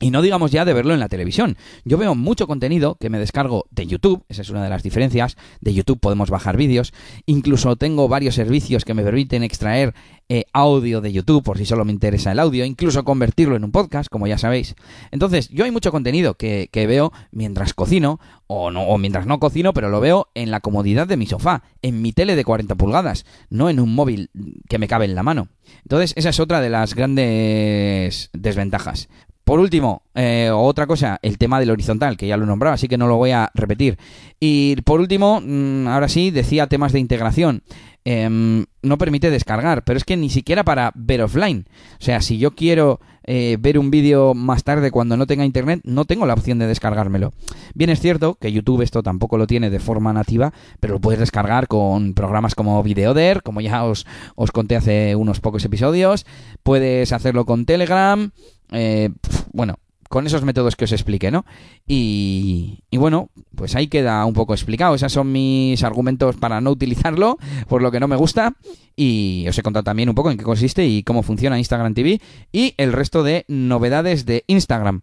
Y 0.02 0.10
no 0.10 0.22
digamos 0.24 0.52
ya 0.52 0.66
de 0.66 0.74
verlo 0.74 0.94
en 0.94 1.00
la 1.00 1.08
televisión. 1.08 1.58
Yo 1.86 1.98
veo 1.98 2.16
mucho 2.16 2.48
contenido 2.48 2.96
que 2.96 3.10
me 3.10 3.20
descargo 3.20 3.66
de 3.70 3.86
YouTube, 3.86 4.26
esa 4.30 4.42
es 4.42 4.50
una 4.50 4.64
de 4.64 4.70
las 4.70 4.84
diferencias. 4.84 5.38
De 5.62 5.74
YouTube 5.74 6.00
podemos 6.00 6.30
bajar 6.32 6.58
vídeos. 6.58 6.92
Incluso 7.28 7.76
tengo 7.76 8.08
varios 8.08 8.36
servicios 8.36 8.84
que 8.84 8.96
me 8.96 9.04
permiten 9.04 9.44
extraer 9.44 9.94
eh, 10.34 10.46
audio 10.54 11.02
de 11.02 11.12
YouTube 11.12 11.44
por 11.44 11.58
si 11.58 11.66
solo 11.66 11.86
me 11.86 11.92
interesa 11.92 12.32
el 12.32 12.40
audio, 12.40 12.64
incluso 12.64 13.04
convertirlo 13.04 13.58
en 13.58 13.64
un 13.64 13.72
podcast, 13.72 14.10
como 14.10 14.28
ya 14.28 14.38
sabéis. 14.38 14.76
Entonces, 15.12 15.50
yo 15.50 15.66
hay 15.66 15.72
mucho 15.72 15.92
contenido 15.92 16.36
que, 16.36 16.70
veo 16.74 17.12
mientras 17.32 17.74
cocino, 17.74 18.20
o, 18.48 18.72
no, 18.72 18.84
o 18.84 18.98
mientras 18.98 19.28
no 19.28 19.40
cocino, 19.40 19.74
pero 19.74 19.90
lo 19.90 20.00
veo 20.00 20.30
en 20.34 20.50
la 20.50 20.62
comodidad 20.62 21.06
de 21.06 21.18
mi 21.18 21.28
sofá, 21.28 21.64
en 21.82 22.02
mi 22.02 22.14
tele 22.14 22.36
de 22.36 22.46
40 22.46 22.76
pulgadas, 22.76 23.26
no 23.50 23.70
en 23.70 23.80
un 23.80 23.94
móvil 23.94 24.30
que 24.70 24.80
me 24.80 24.88
cabe 24.88 25.06
en 25.06 25.16
la 25.16 25.24
mano. 25.24 25.50
Entonces, 25.84 26.14
esa 26.16 26.30
es 26.30 26.40
otra 26.40 26.62
de 26.62 26.70
las 26.70 26.96
grandes 26.96 28.30
desventajas. 28.34 29.10
Por 29.52 29.60
último, 29.60 30.04
eh, 30.16 30.50
otra 30.50 30.88
cosa, 30.88 31.20
el 31.22 31.38
tema 31.38 31.60
del 31.60 31.72
horizontal, 31.72 32.16
que 32.16 32.26
ya 32.26 32.38
lo 32.38 32.46
he 32.46 32.48
nombrado, 32.48 32.74
así 32.74 32.88
que 32.88 32.98
no 32.98 33.10
lo 33.10 33.18
voy 33.18 33.32
a 33.32 33.52
repetir. 33.54 33.98
Y 34.40 34.78
por 34.84 35.02
último, 35.02 35.42
mm, 35.46 35.90
ahora 35.90 36.08
sí, 36.08 36.32
decía 36.32 36.68
temas 36.68 36.94
de 36.94 37.00
integración. 37.00 37.62
Em, 38.06 38.66
no 38.82 38.98
permite 38.98 39.30
descargar, 39.30 39.84
pero 39.84 39.98
es 39.98 40.06
que 40.06 40.16
ni 40.16 40.30
siquiera 40.30 40.64
para 40.64 40.94
ver 40.96 41.22
offline. 41.22 41.66
O 42.00 42.02
sea, 42.02 42.22
si 42.22 42.38
yo 42.38 42.52
quiero 42.52 43.02
eh, 43.26 43.58
ver 43.60 43.78
un 43.78 43.92
vídeo 43.92 44.34
más 44.34 44.64
tarde 44.64 44.90
cuando 44.90 45.18
no 45.18 45.28
tenga 45.28 45.44
internet, 45.44 45.82
no 45.84 46.06
tengo 46.06 46.26
la 46.26 46.34
opción 46.34 46.58
de 46.58 46.68
descargármelo. 46.68 47.34
Bien 47.76 47.90
es 47.90 48.00
cierto 48.00 48.36
que 48.36 48.54
YouTube 48.54 48.82
esto 48.82 49.04
tampoco 49.04 49.38
lo 49.38 49.48
tiene 49.48 49.70
de 49.70 49.80
forma 49.80 50.14
nativa, 50.14 50.54
pero 50.80 50.94
lo 50.94 51.02
puedes 51.02 51.20
descargar 51.20 51.68
con 51.68 52.14
programas 52.14 52.56
como 52.56 52.82
Videoder, 52.82 53.44
como 53.44 53.60
ya 53.60 53.84
os, 53.84 54.08
os 54.36 54.52
conté 54.52 54.78
hace 54.78 55.16
unos 55.18 55.42
pocos 55.42 55.66
episodios. 55.66 56.26
Puedes 56.64 57.12
hacerlo 57.12 57.46
con 57.46 57.66
Telegram. 57.66 58.32
Eh, 58.72 59.10
bueno, 59.54 59.78
con 60.12 60.28
esos 60.28 60.44
métodos 60.44 60.76
que 60.76 60.86
os 60.86 60.92
expliqué, 60.92 61.32
¿no? 61.32 61.46
Y, 61.88 62.84
bueno, 62.92 63.30
pues 63.56 63.76
ahí 63.76 63.88
queda 63.88 64.24
un 64.26 64.34
poco 64.34 64.54
explicado. 64.54 64.94
Esos 64.94 65.14
son 65.14 65.32
mis 65.32 65.84
argumentos 65.84 66.36
para 66.36 66.62
no 66.62 66.70
utilizarlo, 66.70 67.38
por 67.68 67.82
lo 67.82 67.92
que 67.92 68.00
no 68.00 68.08
me 68.08 68.18
gusta. 68.18 68.54
Y 68.96 69.46
os 69.48 69.58
he 69.58 69.64
contado 69.64 69.84
también 69.84 70.10
un 70.10 70.16
poco 70.16 70.30
en 70.30 70.38
qué 70.38 70.44
consiste 70.44 70.86
y 70.86 71.04
cómo 71.04 71.24
funciona 71.24 71.58
Instagram 71.58 71.94
TV 71.94 72.22
y 72.52 72.76
el 72.78 72.92
resto 72.92 73.24
de 73.24 73.46
novedades 73.48 74.26
de 74.26 74.44
Instagram. 74.48 75.02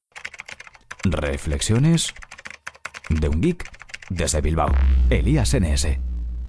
Reflexiones 1.04 2.12
de 3.08 3.28
un 3.28 3.40
geek 3.40 3.64
desde 4.10 4.42
Bilbao. 4.42 4.70
Elías 5.08 5.56
NS. 5.58 6.07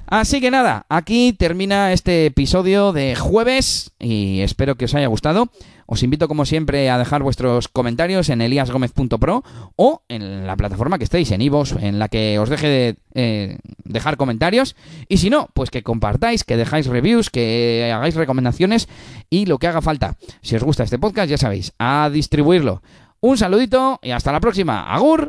Así 0.09 0.41
que 0.41 0.49
nada, 0.49 0.87
aquí 0.89 1.33
termina 1.33 1.93
este 1.93 2.25
episodio 2.25 2.93
de 2.93 3.15
jueves 3.15 3.91
y 3.99 4.41
espero 4.41 4.73
que 4.73 4.85
os 4.85 4.95
haya 4.95 5.05
gustado. 5.05 5.49
Os 5.85 6.01
invito 6.01 6.27
como 6.27 6.45
siempre 6.45 6.89
a 6.89 6.97
dejar 6.97 7.21
vuestros 7.21 7.67
comentarios 7.67 8.29
en 8.29 8.41
eliasgomez.pro 8.41 9.43
o 9.75 10.01
en 10.09 10.47
la 10.47 10.55
plataforma 10.55 10.97
que 10.97 11.03
estéis, 11.03 11.29
en 11.29 11.41
Ivos, 11.41 11.73
en 11.79 11.99
la 11.99 12.07
que 12.07 12.39
os 12.39 12.49
deje 12.49 12.67
de 12.67 12.95
eh, 13.13 13.57
dejar 13.83 14.17
comentarios. 14.17 14.75
Y 15.07 15.17
si 15.17 15.29
no, 15.29 15.47
pues 15.53 15.69
que 15.69 15.83
compartáis, 15.83 16.43
que 16.43 16.57
dejáis 16.57 16.87
reviews, 16.87 17.29
que 17.29 17.91
hagáis 17.93 18.15
recomendaciones 18.15 18.89
y 19.29 19.45
lo 19.45 19.59
que 19.59 19.67
haga 19.67 19.81
falta. 19.81 20.15
Si 20.41 20.55
os 20.55 20.63
gusta 20.63 20.83
este 20.83 20.97
podcast, 20.97 21.29
ya 21.29 21.37
sabéis, 21.37 21.73
a 21.77 22.09
distribuirlo. 22.11 22.81
Un 23.19 23.37
saludito 23.37 23.99
y 24.01 24.09
hasta 24.09 24.31
la 24.31 24.39
próxima. 24.39 24.91
Agur. 24.91 25.27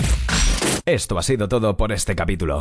Esto 0.86 1.18
ha 1.18 1.22
sido 1.22 1.48
todo 1.48 1.76
por 1.76 1.92
este 1.92 2.16
capítulo. 2.16 2.60